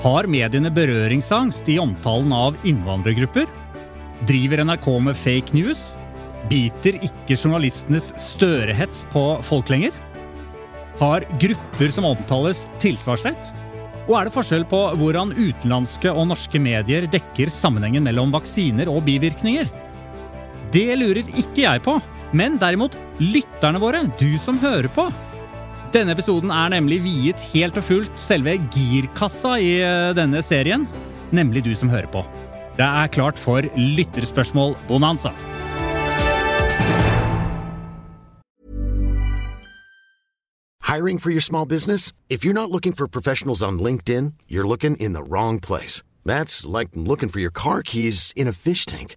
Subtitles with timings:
[0.00, 3.44] Har mediene berøringsangst i omtalen av innvandrergrupper?
[4.24, 5.90] Driver NRK med fake news?
[6.48, 9.92] Biter ikke journalistenes størehets på folk lenger?
[11.02, 13.52] Har grupper som omtales, tilsvarsrett?
[14.06, 19.04] Og er det forskjell på hvordan utenlandske og norske medier dekker sammenhengen mellom vaksiner og
[19.04, 19.68] bivirkninger?
[20.72, 22.00] Det lurer ikke jeg på,
[22.32, 25.10] men derimot lytterne våre, du som hører på.
[25.90, 30.84] Denne episoden er nemlig viet helt og fullt selve girkassa i eh, denne serien,
[31.34, 32.22] nemlig du som hører på.
[32.76, 35.32] Det er klart for lytterspørsmål-bonanza.
[40.86, 42.12] Hiring for your small business?
[42.28, 46.04] If you're not looking for professionals on LinkedIn, you're looking in the wrong place.
[46.24, 49.16] That's like looking for your car keys in a fish tank.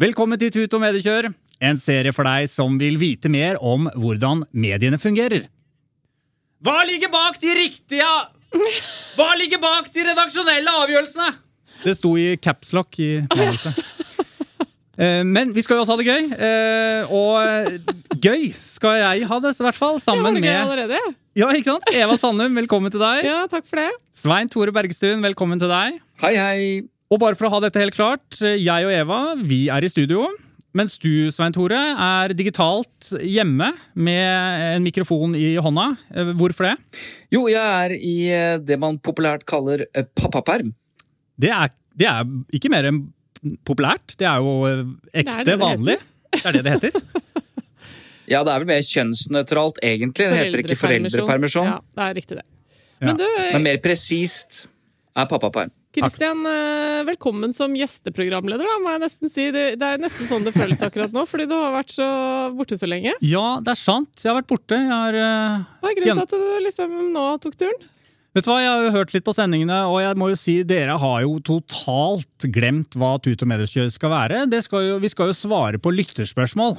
[0.00, 1.26] Velkommen til Tut og mediekjør,
[1.60, 5.44] en serie for deg som vil vite mer om hvordan mediene fungerer.
[6.64, 8.06] Hva ligger bak de riktige
[9.16, 11.28] Hva ligger bak de redaksjonelle avgjørelsene?
[11.84, 13.76] Det sto i capslock i manuset.
[15.00, 16.26] Eh, Men vi skal jo også ha det gøy.
[16.36, 19.94] eh, Og gøy skal jeg ha det, i hvert fall.
[19.96, 21.00] Jeg det Sammen det gøy med allerede.
[21.40, 21.88] Ja, ikke sant?
[21.94, 23.24] Eva Sandum, velkommen til deg.
[23.24, 23.90] Ja, takk for det.
[24.12, 26.00] Svein Tore Bergestuen, velkommen til deg.
[26.20, 26.82] Hei, hei.
[27.10, 30.28] Og bare for å ha dette helt klart, jeg og Eva vi er i studio.
[30.78, 35.86] Mens du, Svein Tore, er digitalt hjemme med en mikrofon i hånda.
[36.14, 36.76] Eh, Hvorfor det?
[37.34, 40.70] Jo, jeg er i eh, det man populært kaller eh, pappaperm.
[41.40, 43.02] Det er, det er ikke mer enn
[43.66, 44.14] populært.
[44.20, 44.54] Det er jo
[45.10, 45.98] ekte, Det er det vanlig.
[46.36, 47.00] Det er det det heter.
[48.30, 50.28] Ja, det er vel mer kjønnsnøytralt, egentlig.
[50.30, 51.66] Det heter ikke foreldrepermisjon.
[51.66, 52.44] Ja, det er riktig det.
[53.00, 53.08] Ja.
[53.08, 53.24] Men du,
[53.56, 54.60] Men mer presist
[55.18, 55.72] er pappaperm.
[55.90, 59.48] Kristian, eh, velkommen som gjesteprogramleder, da, må jeg nesten si.
[59.50, 62.06] Det, det er nesten sånn det føles akkurat nå, fordi du har vært så
[62.54, 63.16] borte så lenge.
[63.26, 64.12] Ja, det er sant.
[64.22, 64.78] Jeg har vært borte.
[64.78, 67.88] Har eh, Hva er grunnen til at du liksom nå tok turen?
[68.30, 70.60] Vet du hva, Jeg har jo hørt litt på sendingene, og jeg må jo si
[70.62, 74.44] dere har jo totalt glemt hva Tut og mediekjør skal være.
[74.46, 76.78] Det skal jo, vi skal jo svare på lytterspørsmål.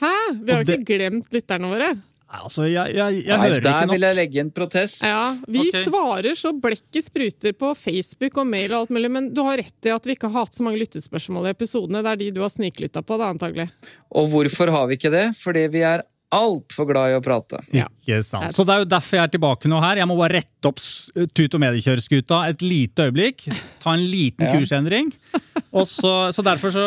[0.00, 0.14] Hæ?
[0.40, 1.90] Vi har jo ikke glemt lytterne våre.
[2.28, 3.94] Altså, jeg, jeg, jeg Nei, hører der ikke nok.
[3.94, 5.00] vil jeg legge en protest.
[5.06, 5.84] Ja, Vi okay.
[5.86, 9.88] svarer så blekket spruter på Facebook og mail og alt mulig, men du har rett
[9.88, 12.02] i at vi ikke har hatt så mange lyttespørsmål i episodene.
[12.04, 13.70] Det er de du har sniklytta på, da, antagelig.
[14.12, 15.24] Og hvorfor har vi ikke det?
[15.40, 17.60] Fordi vi er altfor glad i å prate.
[17.72, 17.86] Ja.
[18.04, 18.52] Ikke sant.
[18.56, 19.96] Så det er jo derfor jeg er tilbake nå her.
[20.02, 20.80] Jeg må bare rette opp
[21.32, 23.46] tut- og mediekjøreskuta et lite øyeblikk.
[23.80, 24.52] Ta en liten Ja.
[24.56, 25.12] kursendring.
[25.72, 26.84] Og så, så derfor så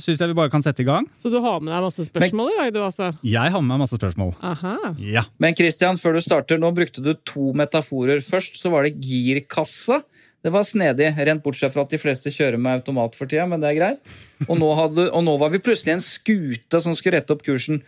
[0.00, 1.06] syns jeg vi bare kan sette i gang.
[1.20, 3.10] Så du har med deg masse spørsmål i dag, du altså?
[3.24, 4.34] Jeg har med meg masse spørsmål.
[4.44, 4.74] Aha.
[5.00, 5.24] Ja.
[5.40, 8.20] Men Christian, før du starter, nå brukte du to metaforer.
[8.24, 10.02] Først så var det girkasse.
[10.44, 13.60] Det var snedig, rent bortsett fra at de fleste kjører med automat for tida, men
[13.60, 14.12] det er greit.
[14.46, 17.80] Og nå, hadde, og nå var vi plutselig en skute som skulle rette opp kursen.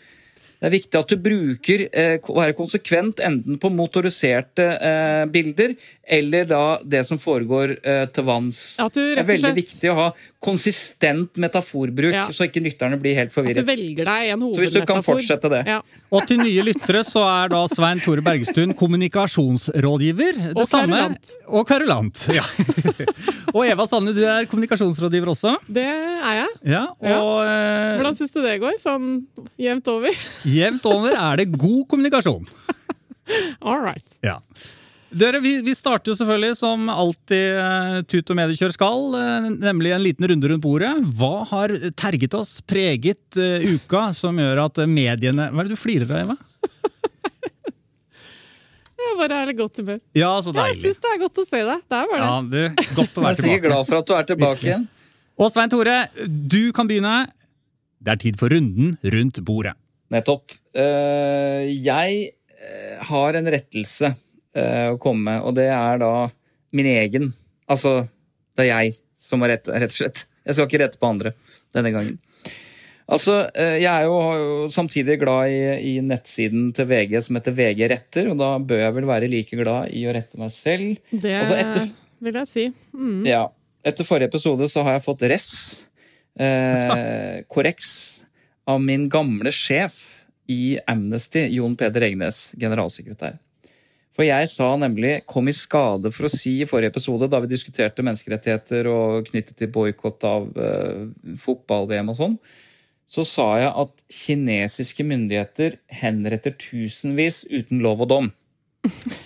[0.61, 5.73] Det er viktig at du bruker eh, å være konsekvent enten på motoriserte eh, bilder
[6.05, 8.61] eller da det som foregår eh, til vanns.
[8.93, 10.09] Det er veldig viktig å ha
[10.41, 12.27] konsistent metaforbruk, Ja.
[12.33, 13.67] så ikke lytterne blir helt At du forvirret.
[13.69, 15.67] velger deg en Så hvis du kan fortsette det.
[15.69, 15.83] Ja.
[16.11, 20.33] Og til nye lyttere så er da Svein Tore Bergestuen kommunikasjonsrådgiver.
[20.55, 21.31] Det Og samme- kverulant.
[21.49, 22.29] Og kverulant.
[22.35, 22.43] Ja.
[23.55, 25.57] og Eva Sanne, du er kommunikasjonsrådgiver også.
[25.71, 26.49] Det er jeg.
[26.65, 27.99] Ja, og ja.
[28.01, 28.81] Hvordan syns du det går?
[28.81, 29.27] Sånn
[29.61, 30.11] jevnt over?
[30.47, 32.47] jevnt over er det god kommunikasjon.
[33.63, 34.17] All right.
[34.25, 34.39] Ja.
[35.11, 39.91] Dere, vi, vi starter jo selvfølgelig som alltid uh, Tut og mediekjør skal, eh, nemlig
[39.95, 40.93] en liten runde rundt bordet.
[41.19, 45.75] Hva har terget oss, preget uh, uka, som gjør at eh, mediene Hva er det
[45.75, 46.37] du flirer av, Eva?
[49.01, 49.99] Jeg bare er i godt humør.
[50.15, 50.77] Ja, så deilig.
[50.77, 51.85] Jeg syns det er godt å se deg.
[51.91, 52.31] Det er bare det.
[52.31, 53.35] Ja, du, Godt å være tilbake.
[53.35, 54.89] Jeg er sikkert glad for at du er tilbake igjen.
[55.41, 55.99] Og Svein Tore,
[56.29, 57.15] du kan begynne.
[58.01, 59.75] Det er tid for runden rundt bordet.
[60.13, 60.53] Nettopp.
[60.77, 62.29] Uh, jeg
[62.61, 64.19] eh, har en rettelse eh,
[64.59, 66.13] å komme med, og det er da
[66.73, 67.33] min egen.
[67.71, 68.09] Altså,
[68.57, 70.25] det er jeg som har rett, rett og slett.
[70.47, 71.33] Jeg skal ikke rette på andre
[71.77, 72.19] denne gangen.
[73.11, 77.53] Altså, eh, Jeg er jo, jo samtidig glad i, i nettsiden til VG som heter
[77.59, 80.97] VG retter, og da bør jeg vel være like glad i å rette meg selv.
[81.11, 81.91] Det Altså, etter-
[82.23, 82.67] vil jeg si.
[82.95, 83.27] Mm.
[83.27, 83.49] Ja.
[83.85, 85.83] Etter forrige episode så har jeg fått refs,
[86.39, 88.23] eh, korreks,
[88.69, 89.97] av min gamle sjef
[90.49, 93.39] i Amnesty, Jon Peder Egnes, generalsekretær.
[94.21, 97.49] For jeg sa nemlig, kom i skade for å si i forrige episode, da vi
[97.49, 101.07] diskuterte menneskerettigheter og knyttet til boikott av uh,
[101.41, 102.35] fotball-VM og sånn,
[103.09, 108.29] så sa jeg at kinesiske myndigheter henretter tusenvis uten lov og dom.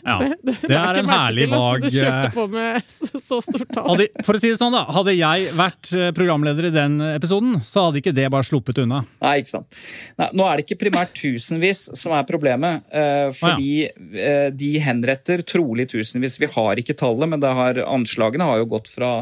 [0.04, 0.18] Ja.
[0.18, 3.86] Det, Det det er en herlig vag eh, på med så, så stort tall.
[3.92, 4.82] hadde, For å si det sånn, da.
[4.92, 9.04] Hadde jeg vært eh, programleder i den episoden, så hadde ikke det bare sluppet unna.
[9.22, 9.78] Nei, ikke sant.
[10.20, 12.84] Nei, nå er det ikke primært tusenvis som er problemet.
[12.90, 16.40] Uh, fordi uh, de henretter trolig tusenvis.
[16.42, 19.16] Vi har ikke tallet, men det har, anslagene har jo gått fra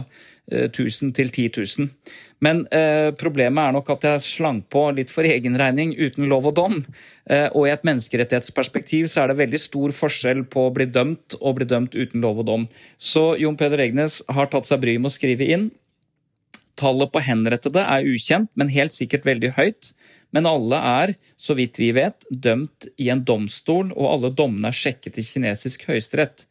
[0.51, 1.91] 1000 til 10 000.
[2.43, 6.49] Men eh, problemet er nok at jeg slang på litt for egen regning uten lov
[6.51, 6.81] og dom.
[7.31, 11.39] Eh, og i et menneskerettighetsperspektiv så er det veldig stor forskjell på å bli dømt
[11.41, 12.67] og bli dømt uten lov og dom.
[12.99, 15.71] Så Jon Peder Egnes har tatt seg bryet med å skrive inn
[16.79, 19.93] Tallet på henrettede er ukjent, men helt sikkert veldig høyt.
[20.33, 24.79] Men alle er, så vidt vi vet, dømt i en domstol, og alle dommene er
[24.79, 26.47] sjekket i kinesisk høyesterett.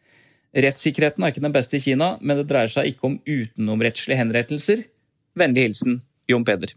[0.51, 4.81] Rettssikkerheten er ikke den beste i Kina, men det dreier seg ikke om utenomrettslige henrettelser.
[5.39, 6.73] Vennlig hilsen Jon Peder.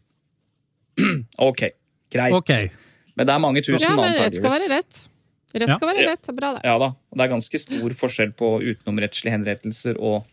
[1.48, 1.64] ok,
[2.14, 2.36] greit.
[2.38, 2.68] Okay.
[3.18, 5.00] Men det er mange tusen, ja, men rett skal være rett.
[5.54, 5.76] Rett Ja.
[5.78, 6.30] skal være rett.
[6.34, 6.62] Bra, det.
[6.66, 10.24] Ja da, og det er ganske stor forskjell på utenomrettslige henrettelser og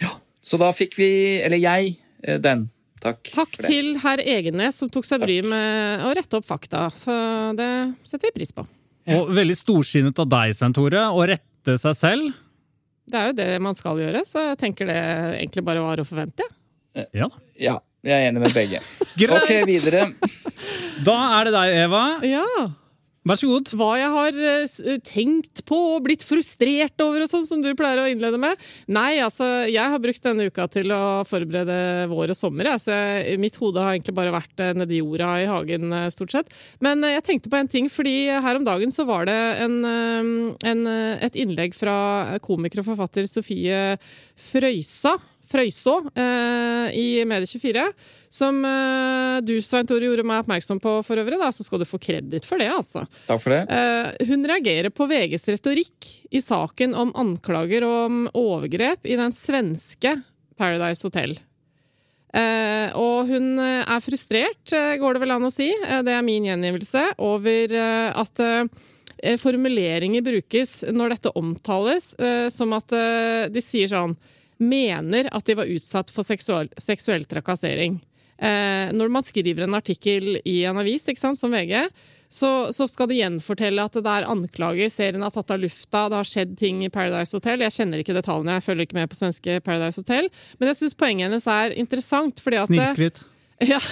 [0.00, 0.14] Ja.
[0.40, 1.08] Så da fikk vi,
[1.44, 2.70] eller jeg, eh, den.
[3.00, 3.22] Takk.
[3.32, 3.68] Takk for det.
[3.68, 6.86] til herr Egenes, som tok seg bryet med å rette opp fakta.
[6.96, 7.12] Så
[7.56, 8.64] det setter vi pris på.
[9.08, 12.32] Og veldig storsinnet av deg, Svein Tore, å rette seg selv.
[13.10, 14.98] Det er jo det man skal gjøre, så jeg tenker det
[15.40, 16.46] egentlig bare var å forvente.
[17.12, 17.30] ja.
[17.60, 17.78] Ja.
[18.00, 18.78] Jeg er enig med begge.
[19.20, 19.42] Greit.
[19.44, 20.06] Ok, videre.
[21.04, 22.04] Da er det deg, Eva.
[22.24, 22.46] Ja.
[23.28, 23.68] Vær så god.
[23.76, 28.00] Hva jeg har eh, tenkt på og blitt frustrert over, og sånn som du pleier
[28.00, 28.60] å innlede med.
[28.88, 32.70] Nei, altså, jeg har brukt denne uka til å forberede vår og sommer.
[32.72, 32.82] jeg.
[32.86, 32.96] Så
[33.42, 36.54] mitt hode har egentlig bare vært eh, nedi jorda i hagen, eh, stort sett.
[36.80, 39.36] Men eh, jeg tenkte på en ting, fordi her om dagen så var det
[39.66, 40.30] en, eh,
[40.72, 43.98] en, eh, et innlegg fra komiker og forfatter Sofie
[44.48, 45.18] Frøysa.
[45.50, 47.88] Frøyså eh, i Medie24,
[48.30, 51.40] som eh, du, Svein Tore, gjorde meg oppmerksom på for øvrig.
[51.40, 53.04] Da, så skal du få kreditt for det, altså.
[53.26, 53.64] Takk for det.
[53.66, 60.20] Eh, hun reagerer på VGs retorikk i saken om anklager om overgrep i den svenske
[60.60, 61.34] Paradise Hotel.
[62.30, 66.26] Eh, og hun eh, er frustrert, eh, går det vel an å si, det er
[66.26, 68.42] min gjengivelse, over at
[69.40, 72.14] formuleringer brukes når dette omtales,
[72.54, 72.94] som at
[73.52, 74.14] de sier sånn
[74.60, 77.98] Mener at de var utsatt for seksuell, seksuell trakassering.
[78.40, 81.88] Eh, når man skriver en artikkel i en avis, sant, som VG,
[82.30, 86.20] så, så skal de gjenfortelle at det er anklager, serien er tatt av lufta, det
[86.20, 87.64] har skjedd ting i Paradise Hotel.
[87.66, 90.30] Jeg kjenner ikke detaljene, jeg følger ikke med på svenske Paradise Hotel.
[90.60, 93.18] Men jeg syns poenget hennes er interessant, fordi at Snikskryt.
[93.72, 93.82] ja,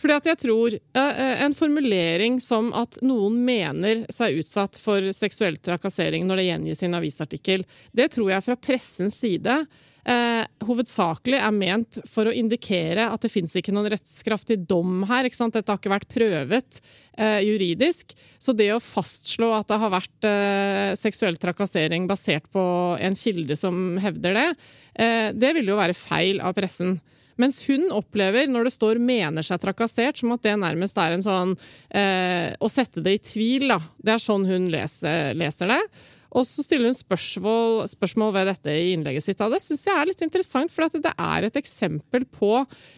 [0.00, 5.60] fordi at jeg tror eh, en formulering som at noen mener seg utsatt for seksuell
[5.60, 9.60] trakassering når det gjengis i en avisartikkel, det tror jeg fra pressens side
[10.08, 15.28] eh, hovedsakelig er ment for å indikere at det fins ikke noen rettskraftig dom her.
[15.28, 16.80] Dette har ikke vært prøvet
[17.16, 18.14] eh, juridisk.
[18.40, 22.64] Så det å fastslå at det har vært eh, seksuell trakassering basert på
[23.00, 24.48] en kilde som hevder det,
[24.96, 26.98] eh, det vil jo være feil av pressen.
[27.40, 31.24] Mens hun opplever, når det står 'mener seg trakassert', som at det nærmest er en
[31.24, 31.56] sånn
[31.90, 33.80] eh, Å sette det i tvil, da.
[34.02, 35.82] Det er sånn hun leser, leser det.
[36.30, 39.40] Og så stiller hun spørsmål, spørsmål ved dette i innlegget sitt.
[39.40, 42.52] Det syns jeg er litt interessant, for det er et eksempel på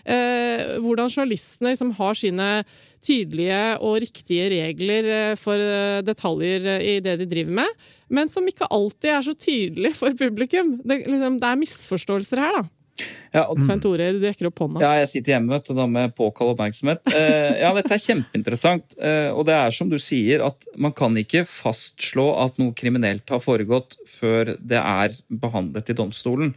[0.05, 2.51] eh, hvordan journalistene liksom har sine
[3.03, 7.83] tydelige og riktige regler eh, for eh, detaljer eh, i det de driver med,
[8.13, 10.77] men som ikke alltid er så tydelig for publikum.
[10.85, 12.82] Det, liksom, det er misforståelser her, da.
[13.33, 14.83] Ja, og Svein Tore, du rekker opp hånda.
[14.85, 17.01] Ja, jeg sitter hjemme vet og da med påkall oppmerksomhet.
[17.09, 18.97] Eh, ja, dette er kjempeinteressant.
[19.01, 23.33] Eh, og det er som du sier, at man kan ikke fastslå at noe kriminelt
[23.33, 26.53] har foregått før det er behandlet i domstolen.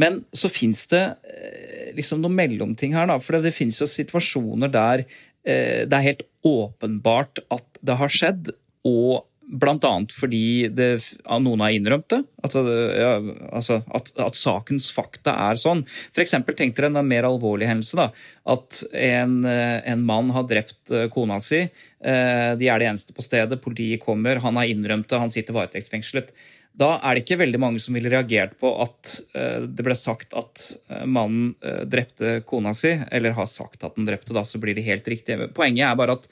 [0.00, 3.18] Men så fins det eh, liksom noen mellomting her, da.
[3.20, 5.08] For det finnes jo situasjoner der
[5.48, 8.50] det er helt åpenbart at det har skjedd,
[8.84, 10.88] og Blant annet fordi det,
[11.24, 12.20] noen har innrømt det.
[12.44, 13.14] At, ja,
[13.48, 15.86] altså at, at, sakens fakta er sånn.
[16.12, 17.96] Eksempel, tenk dere en mer alvorlig hendelse.
[17.96, 18.10] da,
[18.52, 21.64] At en, en mann har drept kona si.
[21.98, 23.60] De er de eneste på stedet.
[23.64, 24.42] Politiet kommer.
[24.44, 25.22] Han har innrømt det.
[25.24, 26.34] Han sitter varetektsfengslet.
[26.78, 30.34] da er det ikke veldig mange som ville reagert på at eh, det ble sagt
[30.38, 34.60] at eh, mannen eh, drepte kona si, eller har sagt at den drepte, da, så
[34.62, 35.40] blir det helt riktig.
[35.56, 36.28] Poenget er bare at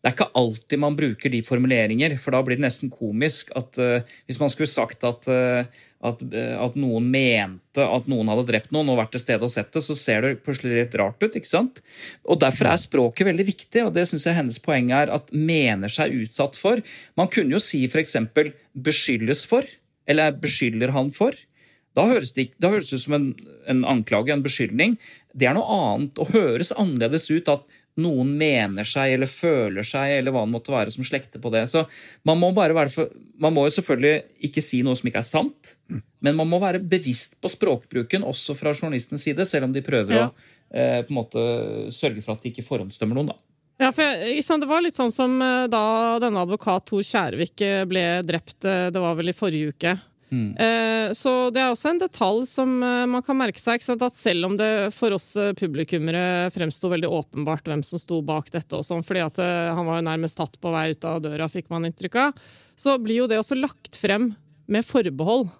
[0.00, 3.76] det er ikke alltid man bruker de formuleringer, for da blir det nesten komisk at
[3.80, 5.66] uh, hvis man skulle sagt at, uh,
[6.08, 9.52] at, uh, at noen mente at noen hadde drept noen og vært til stede og
[9.52, 11.36] sett det, så ser det plutselig litt rart ut.
[11.36, 11.82] ikke sant?
[12.24, 15.92] Og Derfor er språket veldig viktig, og det syns jeg hennes poeng er at mener
[15.92, 16.80] seg utsatt for.
[17.20, 18.16] Man kunne jo si f.eks.
[18.72, 19.68] beskyldes for,
[20.08, 21.36] eller beskylder han for.
[21.98, 23.30] Da høres det, da høres det ut som en,
[23.68, 24.96] en anklage, en beskyldning.
[25.36, 27.68] Det er noe annet og høres annerledes ut at
[28.00, 31.64] noen mener seg eller føler seg, eller hva det måtte være som slekter på det.
[31.72, 31.84] Så
[32.28, 33.10] man må, for,
[33.42, 35.74] man må jo selvfølgelig ikke si noe som ikke er sant,
[36.20, 40.14] men man må være bevisst på språkbruken, også fra journalistenes side, selv om de prøver
[40.14, 40.26] Ja.
[40.30, 40.34] å
[40.70, 41.44] eh, på en måte
[41.92, 43.32] sørge for at de ikke forhåndsdømmer noen.
[43.34, 43.38] da.
[43.80, 47.84] Ja, for jeg, Det var litt sånn som eh, da denne advokat Tor Kjærvik eh,
[47.88, 49.94] ble drept, eh, det var vel i forrige uke.
[50.30, 53.82] Eh, Så det er også en detalj som eh, man kan merke seg.
[53.82, 58.52] At selv om det for oss eh, publikummere fremsto veldig åpenbart hvem som sto bak
[58.54, 61.50] dette, og sånn, fordi at han var jo nærmest tatt på vei ut av døra,
[61.50, 62.44] fikk man inntrykk av,
[62.78, 64.32] så blir jo det også lagt frem
[64.70, 65.50] med forbehold.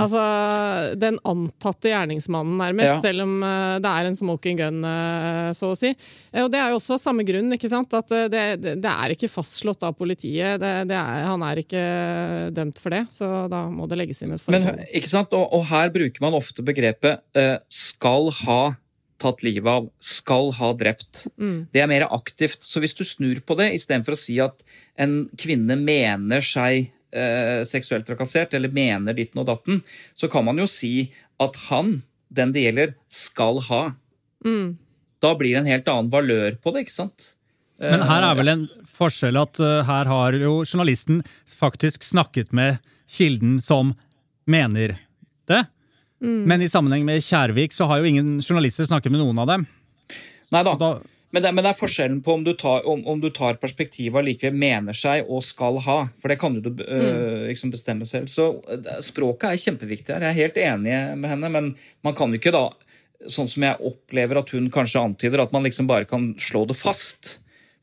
[0.00, 0.20] Altså
[1.00, 3.00] den antatte gjerningsmannen, nærmest, Ja.
[3.00, 5.94] selv om eh, det er en smoking gun, eh, så å si.
[6.32, 7.92] Eh, Og det er jo også av samme grunn, ikke sant?
[7.94, 10.60] at det, det, er ikke fastslått av politiet.
[10.60, 11.84] Det, det er, han er ikke
[12.52, 15.32] dømt for det, så da må det legges inn et Men, ikke sant?
[15.32, 17.20] Og, og her bruker man ofte begrepet
[17.70, 18.76] 'skal ha
[19.20, 21.26] tatt livet av', 'skal ha drept'.
[21.38, 21.68] Mm.
[21.72, 22.62] Det er mer aktivt.
[22.64, 24.62] Så hvis du snur på det, istedenfor å si at
[25.00, 29.82] en kvinne mener seg eh, seksuelt trakassert, eller mener ditten og datten,
[30.14, 33.82] så kan man jo si at han, den det gjelder, skal ha.
[34.46, 34.78] Mm.
[35.20, 37.32] Da blir det en helt annen valør på det, ikke sant?
[37.80, 42.80] Men her er vel en forskjell at eh, her har jo journalisten faktisk snakket med
[43.10, 43.94] kilden som
[44.50, 44.98] mener
[45.48, 45.64] det.
[46.20, 49.62] Men i sammenheng med Kjærvik så har jo ingen journalister snakket med noen av dem.
[50.52, 50.90] Nei da.
[51.30, 54.18] Men det, men det er forskjellen på om du tar, om, om du tar perspektivet
[54.18, 55.98] allikevel likevel mener seg og skal ha.
[56.18, 58.26] For det kan du øh, liksom bestemme selv.
[58.32, 60.26] Så øh, språket er kjempeviktig her.
[60.26, 61.70] Jeg er helt enig med henne, men
[62.06, 62.68] man kan jo ikke da
[63.28, 66.78] Sånn som jeg opplever at hun kanskje antyder, at man liksom bare kan slå det
[66.78, 67.34] fast.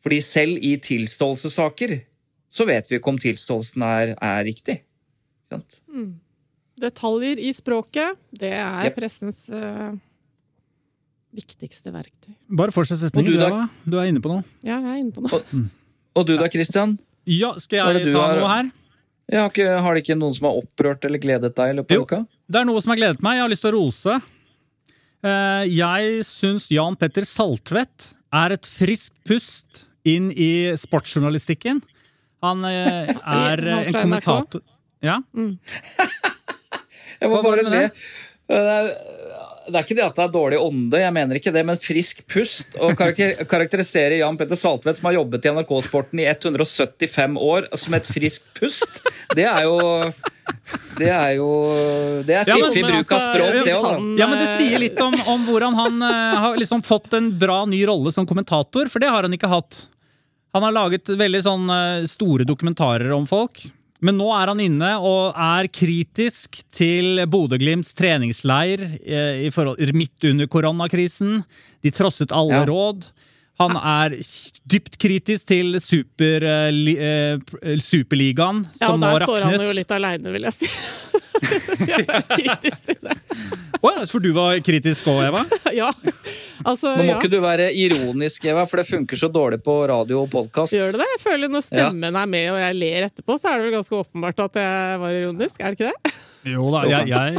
[0.02, 1.94] Fordi selv i tilståelsessaker
[2.50, 4.80] så vet vi ikke om tilståelsen er, er riktig.
[5.54, 5.78] Sant?
[5.94, 6.16] Mm.
[6.82, 8.98] Detaljer i språket, det er yep.
[8.98, 9.94] pressens eh,
[11.36, 12.34] viktigste verktøy.
[12.50, 13.48] bare fortsett setningen, Og du du, da?
[13.48, 13.70] Eva.
[13.86, 14.44] Du er inne på noe.
[14.64, 15.70] Ja, jeg er inne på noe.
[16.16, 16.98] Og du da, Christian?
[17.28, 18.72] Ja, skal jeg ta har- noe her?
[19.30, 21.92] Jeg har, ikke, har det ikke noen som har opprørt eller gledet deg i løpet
[21.92, 22.04] av Jo.
[22.08, 22.20] uka?
[22.50, 23.36] Det er noe som har gledet meg.
[23.36, 24.22] Jeg har lyst til å rose.
[25.28, 31.82] Eh, Jeg syns Jan Petter Saltvedt er et friskt pust inn i sportsjournalistikken.
[32.42, 34.62] Han eh, er en kommentator
[35.04, 35.20] Ja,
[37.20, 37.92] Jeg må bare le.
[39.68, 39.76] Det?
[39.76, 42.74] Er, ikke det at det er dårlig ånde, jeg mener ikke det, men frisk pust.
[42.80, 47.98] Å karakter, karakterisere Jan Petter Saltvedt, som har jobbet i NRK-sporten i 175 år, som
[47.98, 49.02] et friskt pust,
[49.36, 49.78] det er jo
[50.98, 51.48] Det er jo
[52.26, 54.24] Det er Ja, men- fiffig men bruk av altså, språk, det òg, da.
[54.24, 57.66] ja men det sier litt om, om hvordan han uh, har liksom fått en bra
[57.70, 59.84] ny rolle som kommentator, for det har han ikke hatt.
[60.56, 63.66] Han har laget veldig sånn uh, store dokumentarer om folk.
[64.06, 70.28] Men nå er han inne og er kritisk til Bodø-Glimts treningsleir eh, i forhold, midt
[70.30, 71.40] under koronakrisen.
[71.82, 72.66] De trosset alle Ja.
[72.70, 73.08] råd.
[73.58, 74.18] Han er
[74.70, 76.94] dypt kritisk til super, uh, li,
[77.82, 80.72] Superligaen, Ja, som og Ja, der står han jo litt aleine, vil jeg si.
[81.92, 83.18] jeg er kritisk til det.
[83.78, 85.44] Å ja, for du var kritisk òg, Eva?
[85.78, 85.92] Ja,
[86.64, 87.18] altså Nå må ja.
[87.18, 90.76] ikke du være ironisk, Eva, for det funker så dårlig på radio og podkast.
[90.76, 91.10] Gjør det det?
[91.16, 94.02] Jeg føler Når stemmen er med og jeg ler etterpå, så er det vel ganske
[94.02, 95.62] åpenbart at jeg var ironisk.
[95.62, 96.18] Er det ikke det?
[96.54, 97.30] Jo da, jeg, jeg,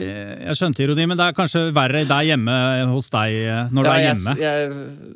[0.44, 2.54] jeg skjønte ironi, men det er kanskje verre der hjemme
[2.92, 4.30] hos deg eh, når du Ja, er hjemme.
[4.38, 4.72] jeg-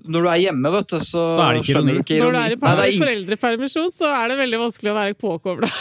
[0.08, 1.92] når du er hjemme, vet du, så, Så er det ikke skjønner ironi.
[1.92, 2.42] du ikke Når du er
[2.86, 5.68] i ing- foreldrepermisjon, så er det veldig vanskelig å være påkobla.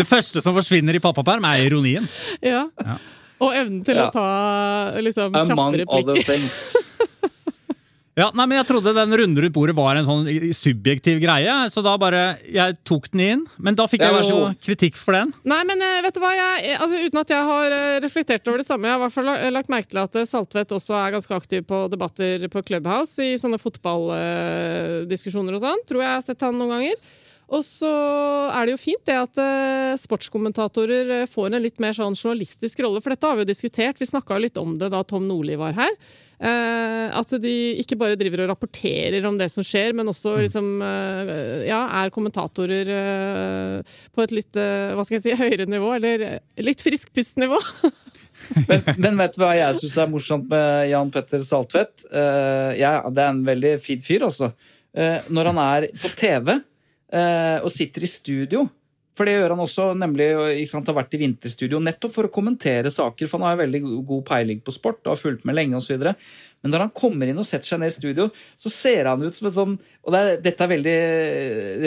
[0.00, 2.06] Det første som forsvinner i pappaperm, er ironien.
[2.42, 2.66] ja.
[2.84, 2.96] Ja.
[3.40, 4.08] Og evnen til Ja.
[4.08, 6.76] å ta liksom, kjappe Among other things.
[8.18, 10.24] Ja, nei, men Jeg trodde den runde rundt bordet var en sånn
[10.56, 14.34] subjektiv greie, så da bare Jeg tok den inn, men da fikk Ja, jeg så
[14.34, 14.58] jo god.
[14.66, 15.30] kritikk for den.
[15.46, 16.32] Nei, men eh, vet du hva?
[16.34, 18.88] Jeg, altså, uten at jeg har eh, reflektert over det samme.
[18.90, 21.64] Jeg har i hvert fall lagt merke til at eh, Saltvedt også er ganske aktiv
[21.70, 25.86] på debatter på Clubhouse i sånne fotballdiskusjoner og sånn.
[25.88, 26.98] Tror jeg har sett han noen ganger.
[27.50, 27.90] Og så
[28.54, 32.82] er det jo fint det at eh, sportskommentatorer eh, får en litt mer sånn journalistisk
[32.84, 33.98] rolle, for dette har vi jo diskutert.
[33.98, 35.96] Vi snakka litt om det da Tom Nordli var her.
[36.40, 40.70] Eh, at de ikke bare driver og rapporterer om det som skjer, men også liksom
[40.86, 41.34] eh,
[41.66, 42.94] ja, er kommentatorer
[44.14, 47.58] på et litt hva skal jeg si, høyere nivå, eller litt frisk pust-nivå.
[48.70, 52.06] Men, men vet du hva jeg syns er morsomt med Jan Petter Saltvedt?
[52.08, 54.48] Ja, det er en veldig fin fyr, altså.
[55.28, 56.48] Når han er på TV
[57.10, 58.60] og sitter i studio
[59.18, 60.28] For det gjør han også, nemlig
[60.70, 63.26] sant, har vært i vinterstudio nettopp for å kommentere saker.
[63.26, 65.98] For han har veldig god peiling på sport og har fulgt med lenge osv.
[65.98, 68.28] Men når han kommer inn og setter seg ned i studio,
[68.60, 69.74] så ser han ut som en sånn
[70.04, 70.96] Og det er, dette er veldig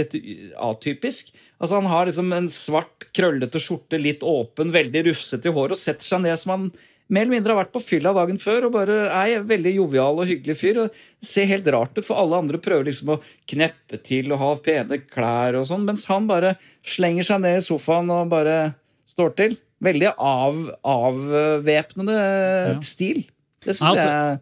[0.01, 0.22] dette,
[0.68, 1.32] atypisk.
[1.63, 5.80] Altså Han har liksom en svart, krøllete skjorte, litt åpen, veldig rufsete i håret, og
[5.80, 6.65] setter seg ned som han
[7.12, 10.22] mer eller mindre har vært på fylla dagen før og bare er en veldig jovial
[10.22, 10.80] og hyggelig fyr.
[10.86, 13.20] og Ser helt rart ut, for alle andre prøver liksom å
[13.50, 16.56] kneppe til og ha pene klær og sånn, mens han bare
[16.96, 18.58] slenger seg ned i sofaen og bare
[19.10, 19.56] står til.
[19.84, 22.18] Veldig av, avvæpnende
[22.88, 23.26] stil.
[23.64, 24.42] Det syns Altså, jeg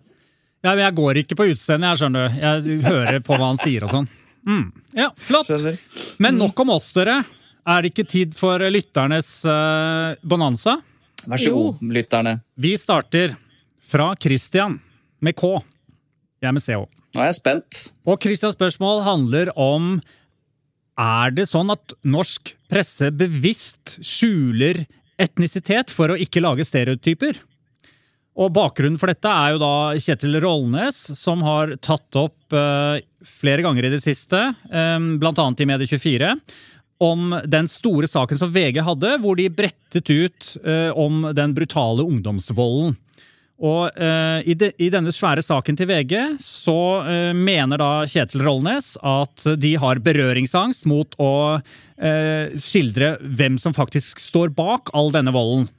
[0.62, 2.42] Ja, jeg går ikke på utseendet, jeg skjønner du.
[2.42, 4.10] Jeg hører på hva han sier og sånn.
[4.46, 4.68] Mm.
[4.98, 5.50] Ja, flott.
[6.22, 7.24] Men nok om oss, dere.
[7.66, 10.80] Er det ikke tid for lytternes uh, bonanza?
[11.28, 11.58] Vær så Jo.
[11.72, 12.34] god, lytterne.
[12.58, 13.36] Vi starter
[13.92, 14.80] fra Christian
[15.22, 15.60] med K.
[16.42, 16.86] Jeg er med CH.
[17.14, 17.92] Nå er jeg spent.
[18.08, 20.02] Og Christians spørsmål handler om
[20.98, 24.86] Er det sånn at norsk presse bevisst skjuler
[25.18, 27.40] etnisitet for å ikke lage stereotyper?
[28.38, 33.64] Og bakgrunnen for dette er jo da Kjetil Rollnes, som har tatt opp uh, flere
[33.66, 34.40] ganger i det siste,
[34.72, 36.30] um, blant annet i Medie24,
[37.02, 42.06] om den store saken som VG hadde, hvor de brettet ut eh, om den brutale
[42.06, 42.94] ungdomsvolden.
[43.62, 48.42] Og eh, i, de, i denne svære saken til VG så eh, mener da Kjetil
[48.46, 55.14] Rollnes at de har berøringsangst mot å eh, skildre hvem som faktisk står bak all
[55.14, 55.70] denne volden.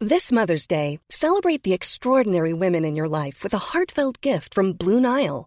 [0.00, 4.74] This Mother's Day, celebrate the extraordinary women in your life with a heartfelt gift from
[4.74, 5.46] Blue Nile.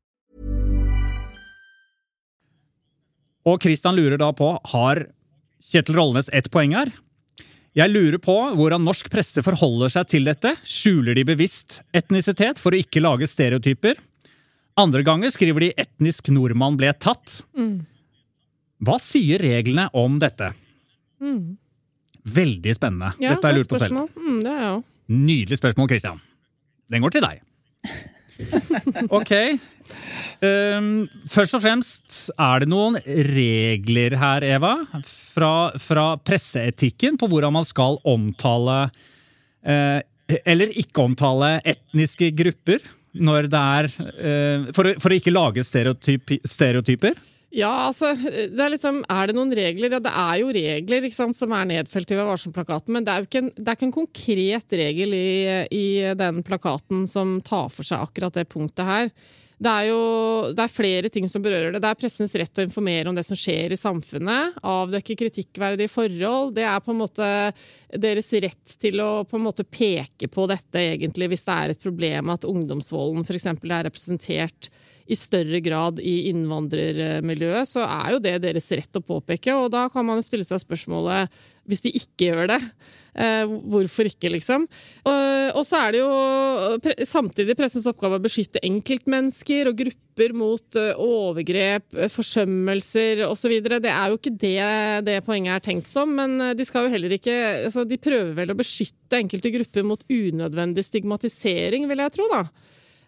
[3.47, 5.05] Og Christian lurer da på har
[5.71, 6.91] Kjetil Rollenes ett poeng her.
[7.77, 10.55] Jeg lurer på hvordan norsk presse forholder seg til dette.
[10.67, 13.95] Skjuler de bevisst etnisitet for å ikke lage stereotyper?
[14.81, 17.41] Andre ganger skriver de 'etnisk nordmann ble tatt'.
[18.81, 20.53] Hva sier reglene om dette?
[22.25, 23.13] Veldig spennende.
[23.19, 24.09] Ja, dette har jeg lurt på selv.
[24.17, 24.83] Mm.
[25.09, 26.21] Nydelig spørsmål, Christian.
[26.89, 27.41] Den går til deg.
[29.17, 29.33] Ok.
[30.41, 34.73] Um, først og fremst, er det noen regler her, Eva,
[35.05, 39.99] fra, fra presseetikken på hvordan man skal omtale uh,
[40.41, 45.65] Eller ikke omtale etniske grupper når det er uh, for, å, for å ikke lage
[45.67, 47.19] stereotyp, stereotyper?
[47.51, 49.91] Ja, altså, det er liksom Er det noen regler?
[49.91, 53.27] Ja, det er jo regler sant, som er nedfelt i Vær varsom-plakaten, men det er
[53.27, 55.27] ikke en, det er ikke en konkret regel i,
[55.75, 55.85] i
[56.15, 59.11] den plakaten som tar for seg akkurat det punktet her.
[59.61, 59.97] Det er jo
[60.57, 61.81] det er flere ting som berører det.
[61.83, 64.55] Det er pressens rett til å informere om det som skjer i samfunnet.
[64.65, 66.55] Avdekke kritikkverdige forhold.
[66.55, 67.27] Det er på en måte
[67.93, 71.83] deres rett til å på en måte peke på dette, egentlig, hvis det er et
[71.83, 73.51] problem at ungdomsvolden f.eks.
[73.51, 74.71] er representert
[75.11, 79.55] i større grad i innvandrermiljøet, så er jo det deres rett å påpeke.
[79.57, 81.31] Og da kan man jo stille seg spørsmålet,
[81.69, 82.59] hvis de ikke gjør det,
[83.19, 84.65] eh, hvorfor ikke, liksom?
[85.05, 90.95] Og, så er det jo samtidig pressens oppgave å beskytte enkeltmennesker og grupper mot eh,
[90.95, 93.59] overgrep, eh, forsømmelser osv.
[93.67, 94.57] Det er jo ikke det
[95.07, 98.53] det poenget er tenkt som, men de skal jo heller ikke altså De prøver vel
[98.53, 102.45] å beskytte enkelte grupper mot unødvendig stigmatisering, vil jeg tro, da.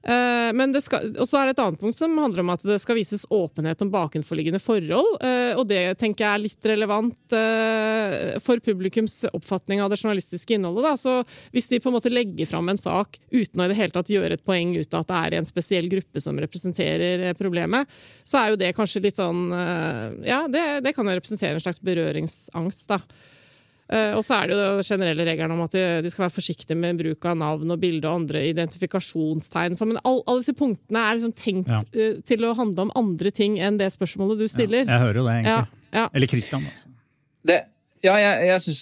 [0.03, 2.63] Eh, men det skal, og så er det et annet punkt som handler om at
[2.67, 5.15] det skal vises åpenhet om bakenforliggende forhold.
[5.23, 10.57] eh, Og det tenker jeg er litt relevant eh, for publikums oppfatning av det journalistiske
[10.57, 10.83] innholdet.
[10.89, 10.93] Da.
[10.99, 13.95] Så hvis de på en måte legger fram en sak uten å i det hele
[13.95, 17.87] tatt gjøre et poeng ut av at det er en spesiell gruppe som representerer problemet,
[18.27, 19.51] så er jo det kanskje litt sånn
[20.25, 22.99] Ja, det, det kan jo representere en slags berøringsangst, da.
[23.93, 26.33] Eh, og så er det jo den generelle regelen om at de, de skal være
[26.33, 29.75] forsiktige med bruk av navn og bilde og andre identifikasjonstegn.
[29.77, 31.81] Så, men all- alle disse punktene er liksom tenkt Ja.
[31.93, 34.85] eh, til å handle om andre ting enn det spørsmålet du stiller.
[34.87, 35.67] Jeg hører jo det, egentlig.
[35.93, 36.09] Ja, ja.
[36.13, 36.89] Eller Christian, altså.
[37.45, 37.59] Det,
[38.03, 38.79] ja, jeg, jeg syns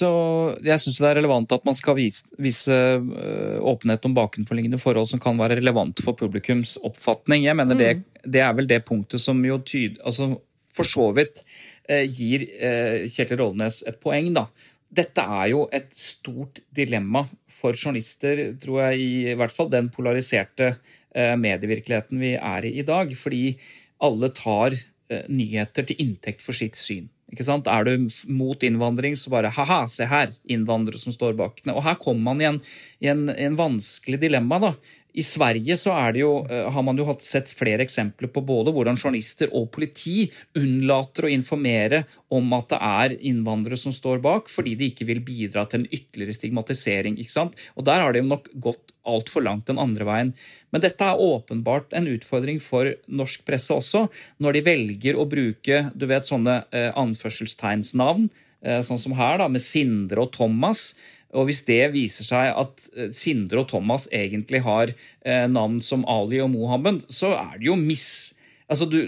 [0.86, 5.20] synes det er relevant at man skal vise, vise øh, åpenhet om bakenforliggende forhold som
[5.22, 7.44] kan være relevant for publikums oppfatning.
[7.46, 7.92] Jeg mener det,
[8.26, 10.32] det er vel det punktet som jo tyder altså
[10.74, 11.44] for så vidt
[11.90, 14.48] eh, gir eh, Kjetil Rollenes et poeng, da.
[14.92, 17.24] Dette er jo et stort dilemma
[17.62, 22.86] for journalister, tror jeg, i, hvert fall den polariserte eh, medievirkeligheten vi er i i
[22.88, 23.14] dag.
[23.18, 23.56] Fordi
[24.04, 27.08] alle tar eh, nyheter til inntekt for sitt syn.
[27.32, 27.70] Ikke sant?
[27.72, 31.62] Er du mot innvandring, så bare ha-ha, se her, innvandrere som står bak.
[31.72, 32.60] Og her kommer man i en,
[33.00, 34.60] i en, i en vanskelig dilemma.
[34.60, 34.74] da.
[35.12, 39.50] I Sverige så jo, eh, har man jo sett flere eksempler på både hvordan journalister
[39.52, 44.88] og politi unnlater å informere om at det er innvandrere som står bak, fordi de
[44.88, 47.20] ikke vil bidra til en ytterligere stigmatisering.
[47.20, 47.56] ikke sant?
[47.76, 50.34] Og Der har det jo nok gått altfor langt den andre veien.
[50.72, 54.08] Men dette er åpenbart en utfordring for norsk presse også,
[54.40, 58.30] når de velger å bruke du vet, sånne eh, anførselstegnsnavn,
[58.64, 60.94] eh, sånn som her, da, med Sindre og Thomas.
[61.38, 66.04] Og hvis det viser seg at eh, Sindre og Thomas egentlig har eh, navn som
[66.10, 68.34] Ali og Mohammed, så er det jo miss...
[68.72, 69.00] Altså, du,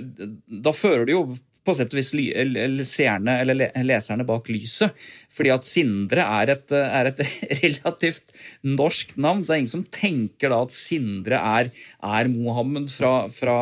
[0.63, 1.25] da fører det jo
[1.63, 2.09] på sett og vis
[2.89, 4.91] seerne, eller leserne bak lyset.
[5.31, 7.23] Fordi at Sindre er et, eh, er et
[7.63, 8.33] relativt
[8.67, 11.71] norsk navn, så det er ingen som tenker da at Sindre er,
[12.03, 13.57] er Mohammed fra, fra,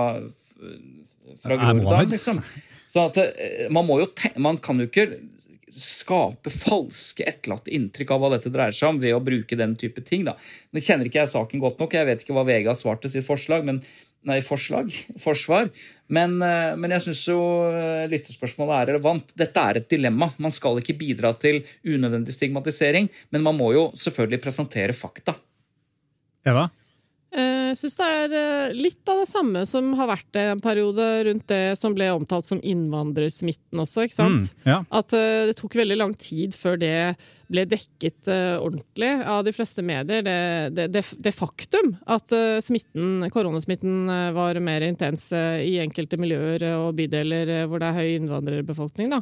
[1.41, 2.43] fra Groruddalen, liksom.
[2.91, 4.09] Så at man må jo
[4.43, 5.05] man kan jo ikke
[5.75, 10.03] skape falske etterlatte inntrykk av hva dette dreier seg om ved å bruke den type
[10.07, 10.25] ting.
[10.27, 10.37] da.
[10.71, 13.13] Nå kjenner ikke jeg saken godt nok, jeg vet ikke hva VG har svart til
[13.13, 13.81] sitt forslag, men,
[14.27, 14.91] nei, forslag,
[15.25, 15.71] forsvar.
[16.11, 17.39] Men, eh, men jeg syns jo
[17.71, 19.31] eh, lyttespørsmålet er relevant.
[19.39, 20.33] Dette er et dilemma.
[20.43, 25.37] Man skal ikke bidra til unødvendig stigmatisering, men man må jo selvfølgelig presentere fakta.
[26.47, 26.67] Eva?
[27.31, 30.59] Eh, Jeg syns det er eh, litt av det samme som har vært det en
[30.59, 34.49] periode rundt det som ble omtalt som innvandrersmitten også, ikke sant?
[34.51, 34.79] Mm, ja.
[34.99, 36.91] At eh, det tok veldig lang tid før det
[37.51, 38.27] ble dekket
[38.63, 40.21] ordentlig av de fleste medier.
[40.23, 40.35] Det,
[40.75, 42.31] det, det, det faktum at
[42.63, 49.11] smitten, koronasmitten var mer intens i enkelte miljøer og bydeler hvor det er høy innvandrerbefolkning,
[49.11, 49.19] da.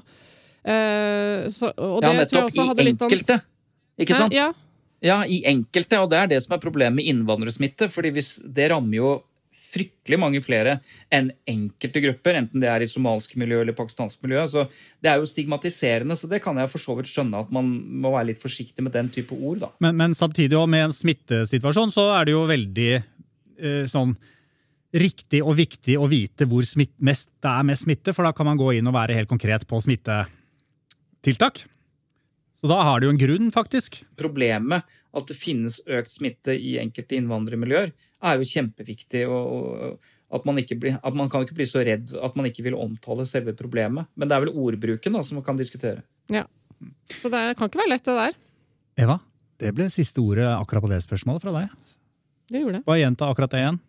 [0.61, 2.51] Eh, så, og det Ja, tror jeg nettopp.
[2.51, 3.39] også I enkelte.
[4.05, 4.33] Ikke sant?
[4.37, 4.51] Ja,
[5.05, 7.87] Ja, i enkelte, og det er det som er problemet med innvandrersmitte.
[7.89, 9.11] fordi Det rammer jo
[9.69, 10.79] fryktelig mange flere
[11.13, 14.45] enn enkelte grupper, enten det er i somalisk miljø eller pakistansk miljø.
[14.49, 14.65] Så
[15.01, 17.69] det er jo stigmatiserende, så det kan jeg for så vidt skjønne at man
[18.01, 19.61] må være litt forsiktig med den type ord.
[19.65, 19.71] da.
[19.79, 24.15] Men, men samtidig, og med en smittesituasjon, så er det jo veldig eh, sånn
[24.89, 28.49] riktig og viktig å vite hvor smitt, mest, det er mest smitte, for da kan
[28.49, 31.61] man gå inn og være helt konkret på smittetiltak.
[32.59, 34.01] Så da har det jo en grunn, faktisk.
[34.19, 39.23] Problemet at det finnes økt smitte i enkelte innvandrermiljøer, er jo kjempeviktig.
[39.31, 42.45] og, og at man, ikke blir, at man kan ikke bli så redd at man
[42.45, 44.05] ikke vil omtale selve problemet.
[44.13, 46.03] Men det er vel ordbruken da, som man kan diskutere.
[46.29, 46.45] ja.
[47.11, 48.35] Så det kan ikke være lett, det der.
[49.03, 49.17] Eva,
[49.59, 51.73] det ble siste ordet akkurat på det spørsmålet fra deg.
[52.47, 52.85] Det gjorde det.
[52.85, 53.79] Bare gjenta akkurat det igjen.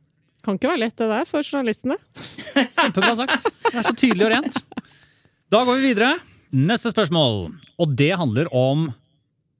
[0.42, 1.98] Kan ikke være lett, det der, for journalistene.
[2.56, 3.46] Kjempebra sagt.
[3.68, 4.58] Det er så tydelig og rent.
[5.54, 6.10] Da går vi videre.
[6.52, 8.88] Neste spørsmål, og det handler om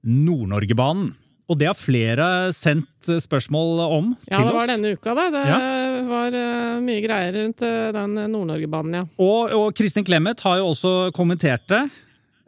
[0.03, 1.13] Nord-Norgebanen.
[1.51, 2.25] Og det har flere
[2.55, 5.25] sendt spørsmål om Ja, til det var denne uka, det.
[5.33, 5.57] Det Ja.
[6.07, 9.03] var eh, mye greier rundt eh, den Nord-Norgebanen, ja.
[9.19, 11.81] Og, og Kristin Clemet har jo også kommentert det.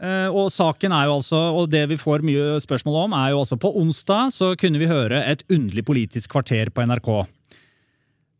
[0.01, 3.39] Eh, Og saken er jo altså, og det vi får mye spørsmål om, er jo
[3.43, 7.27] altså på onsdag så kunne vi høre et underlig politisk kvarter på NRK.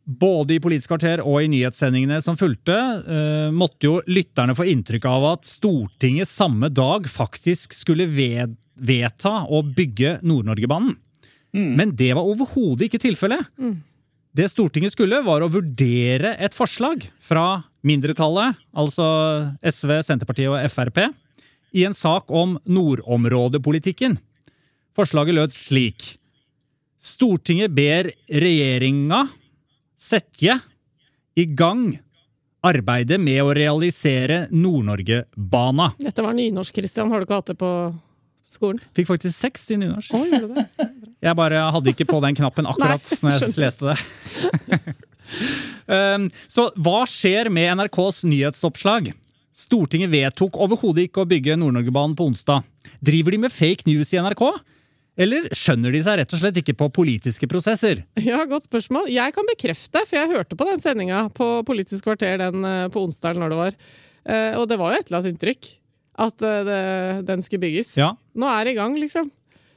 [0.04, 5.06] Både i Politisk kvarter og i nyhetssendingene som fulgte, eh, måtte jo lytterne få inntrykk
[5.08, 10.98] av at Stortinget samme dag faktisk skulle vedta å bygge Nord-Norgebanen.
[11.54, 13.46] Men det var overhodet ikke tilfellet.
[14.34, 19.06] Det Stortinget skulle, var å vurdere et forslag fra mindretallet, altså
[19.62, 21.14] SV, Senterpartiet og Frp,
[21.78, 24.18] i en sak om nordområdepolitikken.
[24.98, 26.18] Forslaget lød slik.
[26.98, 29.28] Stortinget ber regjeringa
[30.04, 30.60] sette
[31.40, 31.94] i gang
[32.64, 35.92] arbeidet med å realisere Nord-Norge-bana.
[36.00, 37.12] Dette var nynorsk, Kristian.
[37.12, 37.72] Har du ikke hatt det på
[38.48, 38.80] skolen?
[38.96, 40.16] Fikk faktisk seks i nynorsk.
[40.16, 40.68] Oh, det?
[41.24, 44.94] Jeg bare hadde ikke på den knappen akkurat Nei, når jeg leste det.
[45.98, 49.12] um, så hva skjer med NRKs nyhetsoppslag?
[49.54, 52.64] Stortinget vedtok overhodet ikke å bygge Nord-Norge-banen på onsdag.
[53.04, 54.48] Driver de med fake news i NRK?
[55.20, 58.02] Eller skjønner de seg rett og slett ikke på politiske prosesser?
[58.18, 59.12] Ja, Godt spørsmål.
[59.14, 63.04] Jeg kan bekrefte, for jeg hørte på den sendinga på Politisk kvarter den, eh, på
[63.06, 63.78] onsdag, eller når det var.
[64.26, 65.70] Eh, Og det var jo et eller annet inntrykk.
[66.24, 66.82] At eh, det,
[67.30, 67.94] den skulle bygges.
[68.00, 68.12] Ja.
[68.34, 69.30] Nå er det i gang, liksom.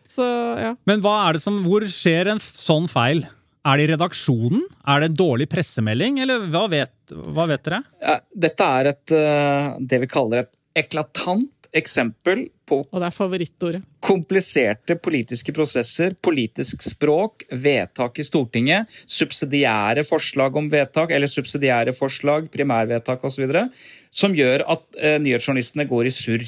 [0.09, 0.25] Så
[0.63, 0.75] ja.
[0.89, 3.27] Men hva er det som, hvor skjer en sånn feil?
[3.67, 4.63] Er det i redaksjonen?
[4.87, 7.83] Er det en dårlig pressemelding, eller hva vet, hva vet dere?
[8.01, 9.15] Ja, Dette er et,
[9.91, 13.83] det vi kaller et eklatant eksempel på Og det er favorittordet.
[14.01, 22.51] kompliserte politiske prosesser, politisk språk, vedtak i Stortinget, subsidiære forslag om vedtak, eller subsidiære forslag,
[22.53, 23.51] primærvedtak osv.,
[24.11, 26.47] som gjør at eh, nyhetsjournalistene går i surr.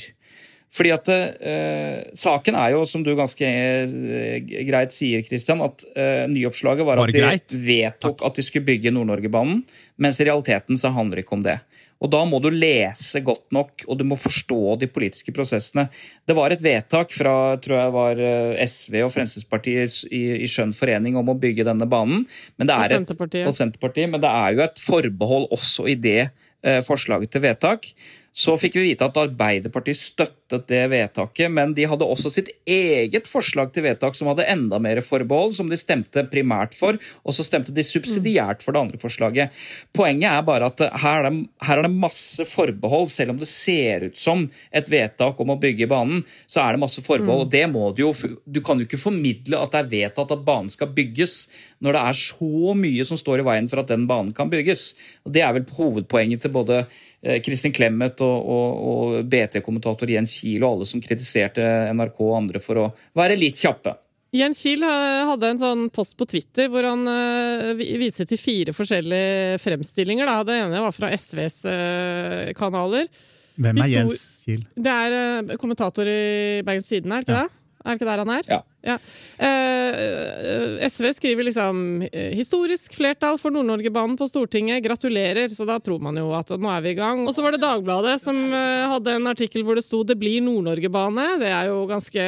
[0.75, 6.27] Fordi at eh, Saken er jo, som du ganske eh, greit sier, Christian, at eh,
[6.31, 7.55] nyoppslaget var at de greit.
[7.55, 9.63] vedtok at de skulle bygge Nord-Norgebanen,
[9.97, 11.59] mens i realiteten så handler det ikke om det.
[11.99, 15.89] Og Da må du lese godt nok, og du må forstå de politiske prosessene.
[16.29, 17.33] Det var et vedtak fra
[17.63, 21.89] tror jeg var eh, SV og Fremskrittspartiet i, i skjønn forening om å bygge denne
[21.91, 22.23] banen.
[22.57, 23.51] Men det Og er et, Senterpartiet.
[23.51, 27.91] og Senterpartiet, men det er jo et forbehold også i det eh, forslaget til vedtak.
[28.39, 33.27] Så fikk vi vite at Arbeiderpartiet støttet det vedtaket, men de hadde også sitt eget
[33.27, 37.43] forslag til vedtak som hadde enda mer forbehold, som de stemte primært for, og så
[37.47, 39.57] stemte de subsidiært for det andre forslaget.
[39.97, 43.51] Poenget er bare at her er, det, her er det masse forbehold, selv om det
[43.51, 47.49] ser ut som et vedtak om å bygge banen, så er det masse forbehold.
[47.49, 48.15] og det må Du jo,
[48.47, 51.49] du kan jo ikke formidle at det er vedtatt at banen skal bygges,
[51.83, 54.93] når det er så mye som står i veien for at den banen kan bygges.
[55.27, 56.85] Og Det er vel hovedpoenget til både
[57.43, 62.61] Kristin Clemet og, og, og BT-kommentator Jens Kiel og alle som kritiserte NRK og andre
[62.63, 62.85] for å
[63.19, 63.97] være litt kjappe.
[64.37, 68.75] Jens Kiel eh, hadde en sånn post på Twitter hvor han eh, viste til fire
[68.77, 70.29] forskjellige fremstillinger.
[70.29, 70.43] Da.
[70.45, 73.09] Det ene var fra SVs eh, kanaler.
[73.59, 74.67] Hvem er Jens Kiel?
[74.77, 75.17] Det er
[75.49, 77.47] eh, kommentator i Bergens Tidende, er det ikke Ja.
[77.49, 77.58] det?
[77.85, 78.49] Er det ikke der han er?
[78.89, 78.97] Ja.
[79.39, 85.49] Eh, SV skriver liksom eh, 'historisk flertall for Nord-Norge-banen på Stortinget', gratulerer.
[85.49, 87.27] Så da tror man jo at nå er vi i gang.
[87.27, 90.43] Og så var det Dagbladet som eh, hadde en artikkel hvor det sto 'det blir
[90.43, 91.39] Nord-Norgebane'.
[91.39, 92.25] Det er jo ganske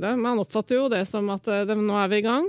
[0.00, 2.46] det, Man oppfatter jo det som at eh, det, nå er vi i gang.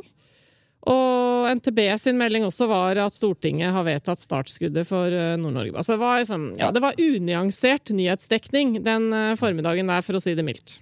[0.88, 5.76] Og NTB sin melding også var at Stortinget har vedtatt startskuddet for eh, Nord-Norge.
[5.76, 10.23] Altså det, var liksom, ja, det var unyansert nyhetsdekning den eh, formiddagen der, for å
[10.23, 10.78] si det mildt.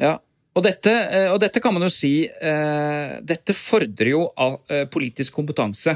[0.00, 0.16] Ja,
[0.58, 4.86] og dette, eh, og dette kan man jo si eh, Dette fordrer jo av eh,
[4.90, 5.94] politisk kompetanse